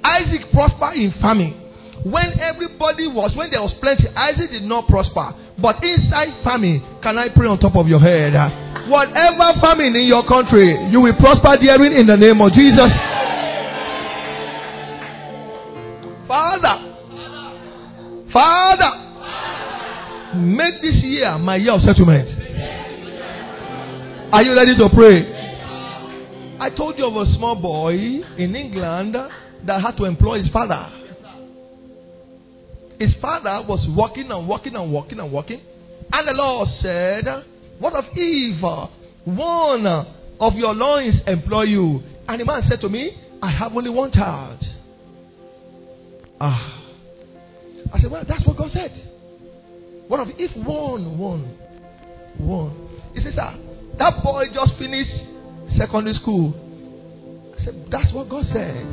Isaac 0.05 0.53
prospered 0.53 0.97
in 1.01 1.13
famine. 1.21 1.61
When 2.05 2.39
everybody 2.39 3.09
was, 3.09 3.33
when 3.35 3.49
there 3.51 3.63
was 3.63 3.73
plenty, 3.81 4.07
Isaac 4.09 4.51
did 4.51 4.65
not 4.65 4.87
prosper. 4.87 5.33
But 5.57 5.83
inside 5.83 6.45
famine, 6.45 6.85
can 7.03 7.17
I 7.17 7.31
pray 7.31 7.49
on 7.49 7.59
top 7.59 7.75
of 7.77 7.89
your 7.89 8.01
head? 8.01 8.35
Whatever 8.91 9.57
famine 9.65 9.97
in 9.97 10.05
your 10.05 10.29
country, 10.29 10.77
you 10.93 11.01
will 11.01 11.17
prosper 11.17 11.57
therein 11.57 11.97
in 11.97 12.07
the 12.07 12.17
name 12.21 12.37
of 12.45 12.53
Jesus. 12.53 12.93
Father, 16.29 16.77
Father, 18.31 18.93
make 20.37 20.83
this 20.83 20.97
year 21.01 21.39
my 21.39 21.57
year 21.57 21.73
of 21.73 21.81
settlement. 21.81 22.29
Are 24.35 24.43
you 24.43 24.53
ready 24.55 24.77
to 24.77 24.89
pray? 24.93 25.34
I 26.65 26.71
told 26.71 26.97
you 26.97 27.05
of 27.05 27.15
a 27.15 27.31
small 27.35 27.57
boy 27.57 27.93
in 27.93 28.57
England 28.57 29.15
that 29.67 29.83
had 29.83 29.99
to 29.99 30.07
employ 30.07 30.43
his 30.43 30.51
father. 30.51 30.89
His 32.99 33.11
father 33.21 33.69
was 33.69 33.87
working 33.95 34.31
and 34.31 34.49
working 34.49 34.75
and 34.75 34.91
working 34.91 35.21
and 35.21 35.31
working. 35.31 35.61
And 36.11 36.27
the 36.27 36.33
Lord 36.33 36.67
said, 36.81 37.27
What 37.79 37.93
of 37.93 38.07
if 38.15 38.91
one 39.27 39.87
of 40.41 40.55
your 40.55 40.73
loins 40.73 41.17
employ 41.27 41.65
you? 41.65 42.03
And 42.27 42.41
the 42.41 42.47
man 42.47 42.63
said 42.67 42.81
to 42.81 42.89
me, 42.89 43.15
I 43.43 43.51
have 43.51 43.77
only 43.77 43.91
one 43.91 44.11
child. 44.11 44.65
Ah. 46.41 46.83
I 47.93 48.01
said, 48.01 48.11
Well, 48.11 48.25
that's 48.27 48.47
what 48.47 48.57
God 48.57 48.71
said. 48.73 48.91
What 50.09 50.19
of 50.19 50.29
if 50.39 50.57
one, 50.57 51.19
one, 51.19 51.43
one? 52.39 52.89
He 53.13 53.23
says, 53.23 53.35
Sir, 53.35 53.55
that 53.99 54.23
boy 54.23 54.45
just 54.55 54.79
finished 54.79 55.34
secondary 55.77 56.15
school. 56.15 56.55
I 57.59 57.65
said, 57.65 57.87
That's 57.91 58.13
what 58.13 58.29
God 58.29 58.45
said. 58.53 58.87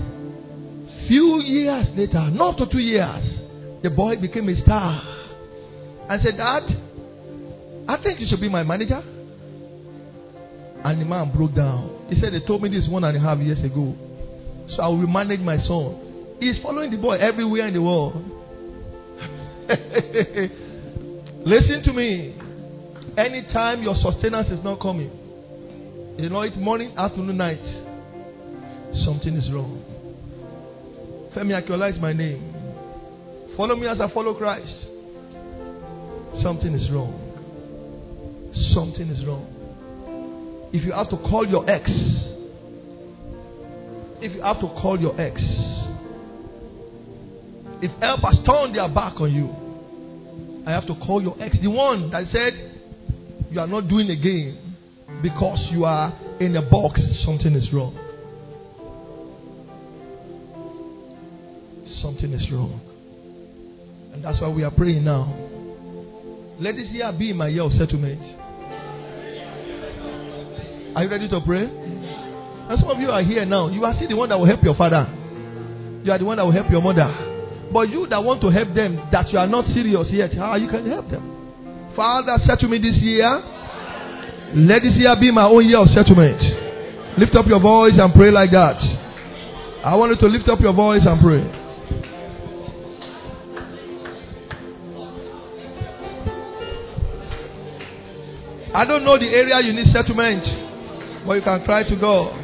Few 1.07 1.41
years 1.41 1.87
later, 1.95 2.29
not 2.29 2.57
to 2.57 2.65
two 2.67 2.79
years, 2.79 3.25
the 3.83 3.89
boy 3.89 4.15
became 4.17 4.49
a 4.49 4.61
star. 4.61 5.01
I 6.09 6.21
said, 6.23 6.37
Dad, 6.37 6.63
I 7.87 7.97
think 8.03 8.19
you 8.19 8.27
should 8.29 8.41
be 8.41 8.49
my 8.49 8.63
manager. 8.63 9.01
And 10.83 10.99
the 10.99 11.05
man 11.05 11.31
broke 11.35 11.55
down. 11.55 12.07
He 12.09 12.19
said, 12.19 12.33
They 12.33 12.39
told 12.41 12.63
me 12.63 12.69
this 12.69 12.87
one 12.89 13.03
and 13.03 13.15
a 13.15 13.19
half 13.19 13.39
years 13.39 13.63
ago. 13.63 13.95
So 14.75 14.81
I 14.81 14.87
will 14.87 15.07
manage 15.07 15.41
my 15.41 15.57
son. 15.57 16.37
He's 16.39 16.61
following 16.63 16.91
the 16.91 16.97
boy 16.97 17.17
everywhere 17.17 17.67
in 17.67 17.73
the 17.73 17.81
world. 17.81 18.13
Listen 21.45 21.83
to 21.83 21.93
me. 21.93 22.37
Anytime 23.17 23.83
your 23.83 23.95
sustenance 24.01 24.47
is 24.49 24.63
not 24.63 24.79
coming, 24.79 25.11
you 26.21 26.29
know 26.29 26.41
it 26.41 26.55
morning, 26.55 26.93
afternoon, 26.97 27.35
night, 27.35 27.63
something 29.05 29.35
is 29.35 29.51
wrong. 29.51 29.83
Femi 31.35 31.59
Akinola 31.59 31.91
is 31.91 31.99
my 31.99 32.13
name. 32.13 32.53
Follow 33.57 33.75
me 33.75 33.87
as 33.87 33.99
I 33.99 34.07
follow 34.13 34.35
Christ. 34.35 34.71
Something 36.43 36.75
is 36.75 36.91
wrong. 36.91 37.17
Something 38.75 39.09
is 39.09 39.25
wrong. 39.25 40.69
If 40.71 40.83
you 40.83 40.91
have 40.91 41.09
to 41.09 41.17
call 41.17 41.47
your 41.47 41.67
ex, 41.67 41.89
if 44.21 44.35
you 44.35 44.43
have 44.43 44.59
to 44.59 44.67
call 44.79 44.99
your 44.99 45.19
ex, 45.19 45.41
if 47.81 47.91
help 47.99 48.19
has 48.21 48.37
turned 48.45 48.75
their 48.75 48.89
back 48.89 49.19
on 49.19 49.33
you, 49.33 50.65
I 50.67 50.71
have 50.71 50.85
to 50.85 50.93
call 51.03 51.23
your 51.23 51.41
ex, 51.41 51.57
the 51.59 51.69
one 51.71 52.11
that 52.11 52.25
said 52.31 52.53
you 53.49 53.59
are 53.59 53.65
not 53.65 53.87
doing 53.87 54.11
again 54.11 54.70
because 55.21 55.59
you 55.71 55.85
are 55.85 56.17
in 56.39 56.55
a 56.55 56.61
box, 56.61 56.99
something 57.25 57.53
is 57.53 57.71
wrong. 57.71 57.97
Something 62.01 62.33
is 62.33 62.51
wrong. 62.51 62.81
And 64.13 64.23
that's 64.23 64.41
why 64.41 64.49
we 64.49 64.63
are 64.63 64.71
praying 64.71 65.03
now. 65.03 65.33
Let 66.59 66.75
this 66.75 66.89
year 66.89 67.11
be 67.11 67.33
my 67.33 67.47
year 67.47 67.63
of 67.63 67.71
settlement. 67.73 68.21
Are 70.95 71.03
you 71.03 71.09
ready 71.09 71.29
to 71.29 71.41
pray? 71.45 71.63
And 71.63 72.79
some 72.79 72.89
of 72.89 72.99
you 72.99 73.09
are 73.09 73.23
here 73.23 73.45
now. 73.45 73.69
You 73.69 73.85
are 73.85 73.95
still 73.95 74.09
the 74.09 74.15
one 74.15 74.29
that 74.29 74.37
will 74.37 74.45
help 74.45 74.63
your 74.63 74.75
father. 74.75 75.07
You 76.03 76.11
are 76.11 76.17
the 76.17 76.25
one 76.25 76.37
that 76.37 76.43
will 76.43 76.51
help 76.51 76.69
your 76.69 76.81
mother. 76.81 77.07
But 77.71 77.89
you 77.89 78.07
that 78.07 78.23
want 78.23 78.41
to 78.41 78.49
help 78.49 78.73
them, 78.73 78.99
that 79.11 79.31
you 79.31 79.39
are 79.39 79.47
not 79.47 79.65
serious 79.73 80.07
yet, 80.11 80.33
how 80.33 80.55
you 80.55 80.67
can 80.67 80.89
help 80.89 81.09
them? 81.09 81.93
Father, 81.95 82.37
settle 82.45 82.69
me 82.69 82.79
this 82.79 82.95
year. 82.95 83.27
Let 84.53 84.83
this 84.83 84.93
year 84.95 85.15
be 85.19 85.31
my 85.31 85.45
own 85.45 85.65
year 85.65 85.79
of 85.79 85.87
settlement. 85.89 86.41
Lift 87.17 87.35
up 87.35 87.45
your 87.47 87.59
voice 87.59 87.93
and 87.95 88.13
pray 88.13 88.31
like 88.31 88.51
that. 88.51 88.77
I 89.83 89.95
want 89.95 90.11
you 90.11 90.17
to 90.17 90.27
lift 90.27 90.49
up 90.49 90.59
your 90.59 90.73
voice 90.73 91.01
and 91.05 91.21
pray. 91.21 91.41
I 98.73 98.85
don't 98.85 99.03
know 99.03 99.17
the 99.17 99.27
area 99.27 99.59
you 99.61 99.73
need 99.73 99.91
settlement, 99.93 100.43
but 101.25 101.33
you 101.33 101.41
can 101.41 101.63
cry 101.65 101.83
to 101.83 101.95
God. 101.95 102.40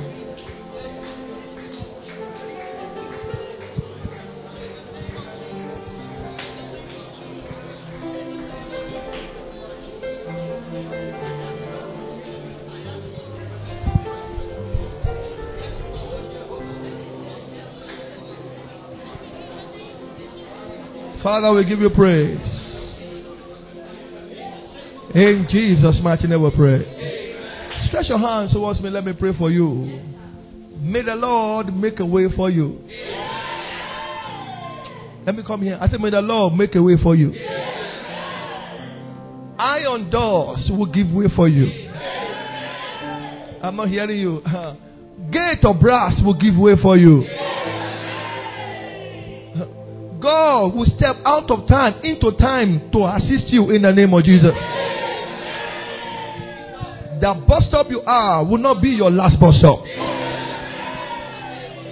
Father, 21.28 21.51
we 21.51 21.65
give 21.65 21.82
you 21.82 21.89
praise. 21.89 22.39
In 25.13 25.45
Jesus' 25.51 25.97
mighty 26.01 26.25
name 26.25 26.41
we 26.41 26.49
pray. 26.51 27.86
Stretch 27.89 28.07
your 28.07 28.17
hands 28.17 28.53
towards 28.53 28.80
me. 28.80 28.89
Let 28.89 29.03
me 29.03 29.11
pray 29.11 29.34
for 29.38 29.51
you. 29.51 29.99
May 30.80 31.01
the 31.01 31.15
Lord 31.15 31.75
make 31.75 31.99
a 31.99 32.05
way 32.05 32.28
for 32.34 32.49
you. 32.49 32.80
Let 35.25 35.36
me 35.36 35.43
come 35.45 35.63
here. 35.63 35.78
I 35.82 35.89
said, 35.89 35.99
May 35.99 36.11
the 36.11 36.21
Lord 36.21 36.53
make 36.53 36.73
a 36.75 36.82
way 36.82 36.95
for 37.03 37.13
you. 37.13 37.34
Iron 39.59 40.09
doors 40.09 40.61
will 40.69 40.86
give 40.86 41.11
way 41.11 41.25
for 41.36 41.49
you. 41.49 41.89
I'm 43.61 43.75
not 43.75 43.89
hearing 43.89 44.17
you. 44.17 44.41
Gate 45.34 45.65
of 45.65 45.78
brass 45.82 46.13
will 46.23 46.39
give 46.39 46.55
way 46.55 46.75
for 46.82 46.97
you. 46.97 47.47
God 50.22 50.76
will 50.76 50.88
step 50.97 51.18
out 51.26 51.49
of 51.51 51.68
time 51.68 52.01
into 52.03 52.32
time 52.38 52.89
to 52.91 53.05
assist 53.05 53.51
you 53.53 53.72
in 53.72 53.82
the 53.84 53.91
name 53.91 54.13
of 54.13 54.24
Jesus. 54.24 54.51
The 57.20 57.34
bus 57.47 57.63
stop 57.70 57.89
you 57.89 58.01
are 58.01 58.43
will 58.45 58.59
not 58.59 58.82
be 58.82 58.89
your 58.89 59.09
last 59.09 59.39
bus 59.39 59.55
stop. 59.59 59.80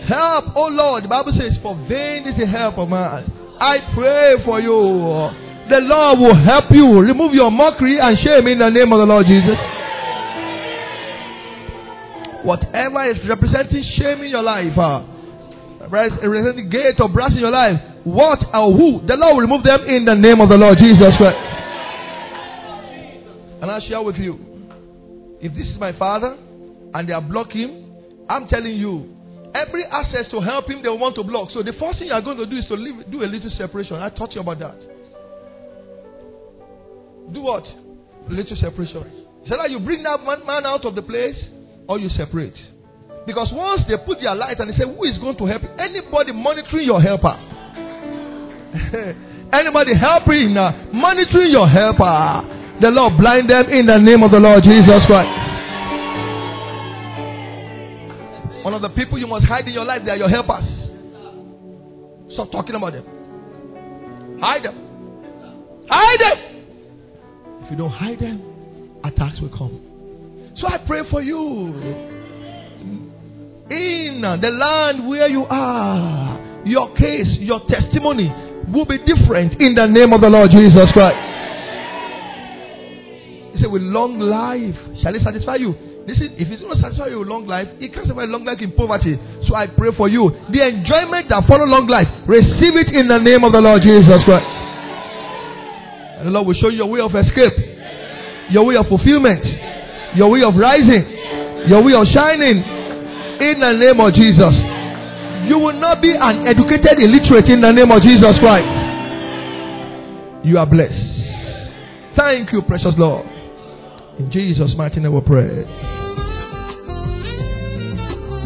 Help, 0.07 0.55
oh 0.55 0.67
Lord. 0.69 1.03
The 1.03 1.07
Bible 1.07 1.34
says, 1.34 1.57
For 1.63 1.76
vain 1.89 2.28
is 2.28 2.38
the 2.38 2.45
help 2.45 2.78
of 2.78 2.89
man. 2.89 3.26
I 3.59 3.80
pray 3.95 4.43
for 4.45 4.59
you 4.59 4.76
The 5.71 5.80
Lord 5.82 6.19
will 6.19 6.38
help 6.38 6.65
you. 6.69 6.99
Remove 7.01 7.34
your 7.34 7.49
mockery 7.49 7.97
and 7.99 8.17
shame 8.19 8.45
in 8.47 8.59
the 8.59 8.69
name 8.69 8.93
of 8.93 8.99
the 8.99 9.05
Lord 9.05 9.26
Jesus. 9.26 9.57
Whatever 12.45 13.09
is 13.09 13.17
representing 13.28 13.84
shame 13.97 14.21
in 14.21 14.30
your 14.30 14.43
life, 14.43 14.78
uh, 14.78 15.01
representing 15.89 16.69
gate 16.69 16.99
or 16.99 17.09
brass 17.09 17.32
in 17.32 17.39
your 17.39 17.49
life, 17.49 17.82
what 18.06 18.39
or 18.53 18.72
who, 18.72 19.01
the 19.06 19.18
Lord 19.18 19.36
will 19.36 19.41
remove 19.41 19.64
them 19.64 19.82
in 19.89 20.06
the 20.06 20.14
name 20.14 20.39
of 20.39 20.47
the 20.47 20.58
Lord 20.58 20.78
Jesus 20.78 21.10
Christ. 21.18 21.38
And 23.62 23.72
I'll 23.72 23.82
share 23.82 24.01
with 24.01 24.16
you. 24.18 24.38
If 25.41 25.53
this 25.53 25.68
is 25.68 25.80
my 25.80 25.91
father 25.97 26.38
and 26.93 27.10
they 27.10 27.14
are 27.14 27.22
blocking, 27.22 28.26
I'm 28.30 28.47
telling 28.47 28.78
you, 28.78 29.16
every 29.56 29.86
access 29.86 30.30
to 30.32 30.39
help 30.39 30.70
him, 30.70 30.84
they 30.84 30.89
want 30.89 31.16
to 31.16 31.24
block. 31.24 31.49
So 31.51 31.64
the 31.64 31.74
first 31.80 31.97
thing 31.97 32.10
you 32.10 32.14
are 32.14 32.22
going 32.22 32.38
to 32.38 32.45
do 32.45 32.58
is 32.58 32.66
to 32.68 32.76
leave, 32.76 33.10
do 33.10 33.24
a 33.24 33.26
little 33.26 33.49
separation. 33.58 33.95
I 33.95 34.10
taught 34.10 34.34
you 34.34 34.41
about 34.41 34.60
that. 34.60 34.78
Do 37.34 37.41
what? 37.41 37.64
Little 38.30 38.56
separation. 38.58 39.26
So 39.49 39.58
that 39.58 39.72
you 39.72 39.80
bring 39.80 40.03
that 40.03 40.22
man 40.24 40.66
out 40.66 40.86
of 40.86 40.93
the 40.93 41.01
place 41.01 41.38
or 41.88 41.97
you 41.97 42.10
separate. 42.10 42.56
Because 43.26 43.49
once 43.51 43.82
they 43.88 43.97
put 44.06 44.20
their 44.22 44.36
light 44.36 44.60
and 44.60 44.70
they 44.70 44.78
say, 44.78 44.86
Who 44.86 45.03
is 45.06 45.18
going 45.18 45.38
to 45.38 45.45
help 45.45 45.64
you? 45.64 45.70
Anybody 45.80 46.34
monitoring 46.34 46.86
your 46.86 47.01
helper. 47.01 47.55
Anybody 49.53 49.93
helping, 49.95 50.57
uh, 50.57 50.89
monitoring 50.91 51.51
your 51.51 51.67
helper. 51.67 52.63
The 52.82 52.89
Lord 52.89 53.17
blind 53.17 53.49
them 53.49 53.69
in 53.69 53.86
the 53.86 53.97
name 53.97 54.21
of 54.23 54.32
the 54.32 54.39
Lord 54.39 54.63
Jesus 54.63 54.99
Christ. 55.07 55.32
One 58.65 58.73
of 58.73 58.82
the 58.82 58.89
people 58.89 59.17
you 59.17 59.28
must 59.28 59.45
hide 59.45 59.67
in 59.67 59.73
your 59.73 59.86
life, 59.86 60.01
they 60.03 60.11
are 60.11 60.17
your 60.17 60.30
helpers. 60.30 60.65
Stop 62.34 62.51
talking 62.51 62.76
about 62.76 62.93
them. 62.93 63.05
Hide 64.41 64.65
them. 64.65 65.86
Hide 65.88 66.19
them. 66.19 66.38
If 67.63 67.71
you 67.71 67.78
don't 67.78 67.91
hide 67.91 68.19
them, 68.19 68.99
attacks 69.03 69.39
will 69.39 69.55
come. 69.55 70.51
So 70.57 70.67
I 70.67 70.80
pray 70.80 71.03
for 71.09 71.21
you. 71.21 71.38
In 73.69 74.21
the 74.21 74.49
land 74.49 75.07
where 75.07 75.28
you 75.28 75.45
are, 75.45 76.65
your 76.65 76.93
case, 76.95 77.28
your 77.39 77.61
testimony 77.69 78.30
will 78.72 78.86
be 78.86 78.97
different 79.05 79.61
in 79.61 79.76
the 79.76 79.86
name 79.86 80.13
of 80.13 80.22
the 80.22 80.30
Lord 80.30 80.49
Jesus 80.51 80.86
Christ. 80.93 81.18
He 83.53 83.61
said, 83.61 83.72
With 83.72 83.84
long 83.84 84.20
life 84.20 84.76
shall 85.01 85.16
it 85.16 85.24
satisfy 85.24 85.55
you. 85.55 85.74
Listen, 86.05 86.38
if 86.38 86.45
it's 86.53 86.61
to 86.61 86.70
satisfy 86.78 87.07
you 87.07 87.20
with 87.20 87.28
long 87.28 87.47
life, 87.47 87.68
it 87.82 87.89
can't 87.89 88.05
satisfy 88.05 88.30
long 88.30 88.45
life 88.45 88.61
in 88.61 88.72
poverty. 88.78 89.18
So 89.49 89.55
I 89.55 89.66
pray 89.66 89.89
for 89.97 90.05
you. 90.05 90.30
The 90.53 90.61
enjoyment 90.61 91.30
that 91.34 91.49
follow 91.49 91.66
long 91.66 91.88
life, 91.88 92.05
receive 92.30 92.78
it 92.78 92.93
in 92.93 93.09
the 93.09 93.18
name 93.18 93.41
of 93.41 93.51
the 93.53 93.61
Lord 93.61 93.82
Jesus 93.82 94.22
Christ. 94.22 94.45
And 96.22 96.28
the 96.30 96.32
Lord 96.32 96.45
will 96.45 96.57
show 96.61 96.70
you 96.70 96.86
your 96.86 96.91
way 96.93 97.01
of 97.01 97.09
escape, 97.16 97.57
your 98.53 98.66
way 98.66 98.78
of 98.78 98.86
fulfillment, 98.86 99.45
your 100.13 100.30
way 100.30 100.45
of 100.45 100.53
rising, 100.53 101.03
your 101.74 101.82
way 101.82 101.97
of 101.97 102.05
shining 102.13 102.61
in 103.41 103.59
the 103.59 103.74
name 103.74 103.97
of 103.97 104.13
Jesus. 104.13 104.74
You 105.47 105.59
will 105.59 105.79
not 105.79 106.01
be 106.01 106.11
an 106.11 106.47
educated 106.47 106.97
illiterate 106.99 107.49
in 107.51 107.61
the 107.61 107.71
name 107.71 107.91
of 107.91 108.01
Jesus 108.01 108.33
Christ. 108.39 108.85
You 110.43 110.57
are 110.57 110.65
blessed. 110.65 112.15
Thank 112.17 112.51
you, 112.51 112.61
precious 112.63 112.93
Lord. 112.97 113.27
In 114.17 114.31
Jesus' 114.31 114.71
mighty 114.75 114.99
name 115.01 115.13
we 115.13 115.21
pray. 115.21 115.65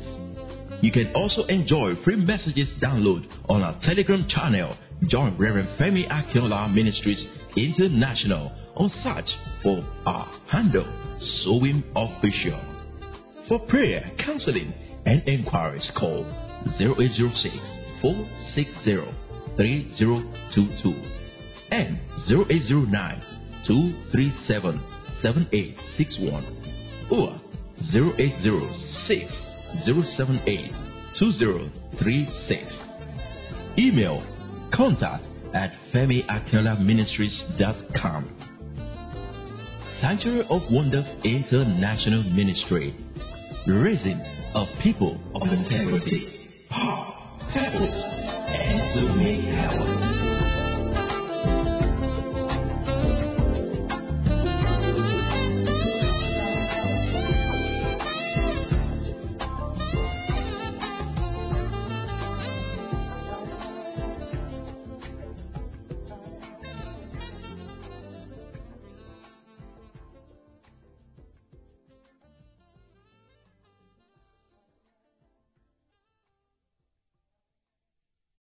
You 0.81 0.91
can 0.91 1.13
also 1.15 1.43
enjoy 1.45 1.93
free 2.03 2.17
messages 2.17 2.67
download 2.81 3.25
on 3.47 3.61
our 3.61 3.79
Telegram 3.85 4.27
channel. 4.27 4.75
Join 5.07 5.37
Reverend 5.37 5.69
Femi 5.79 6.09
Akinola 6.09 6.73
Ministries 6.73 7.25
International 7.55 8.51
on 8.75 8.91
search 9.03 9.29
for 9.61 9.85
our 10.05 10.27
handle, 10.51 10.85
Sowing 11.43 11.83
Official. 11.95 12.59
For 13.47 13.59
prayer, 13.67 14.11
counseling, 14.25 14.73
and 15.05 15.21
inquiries, 15.27 15.83
call 15.97 16.25
0806 16.79 17.55
460 18.01 19.23
3022 19.55 20.93
and 21.71 21.97
0809 22.29 23.21
237 23.67 24.81
7861 25.21 26.45
or 27.11 27.39
0806 27.93 29.31
078 29.85 30.71
2036. 31.19 32.65
Email 33.77 34.23
contact 34.73 35.23
at 35.53 35.71
femiakelaministries.com. 35.93 38.29
Sanctuary 40.01 40.45
of 40.49 40.63
Wonders 40.69 41.05
International 41.23 42.23
Ministry, 42.23 42.95
raising 43.67 44.19
a 44.55 44.65
people 44.81 45.19
of 45.35 45.47
integrity, 45.47 46.42
power, 46.73 47.13
purpose, 47.53 48.03
and 48.49 48.95
to 48.95 49.15
make 49.15 49.92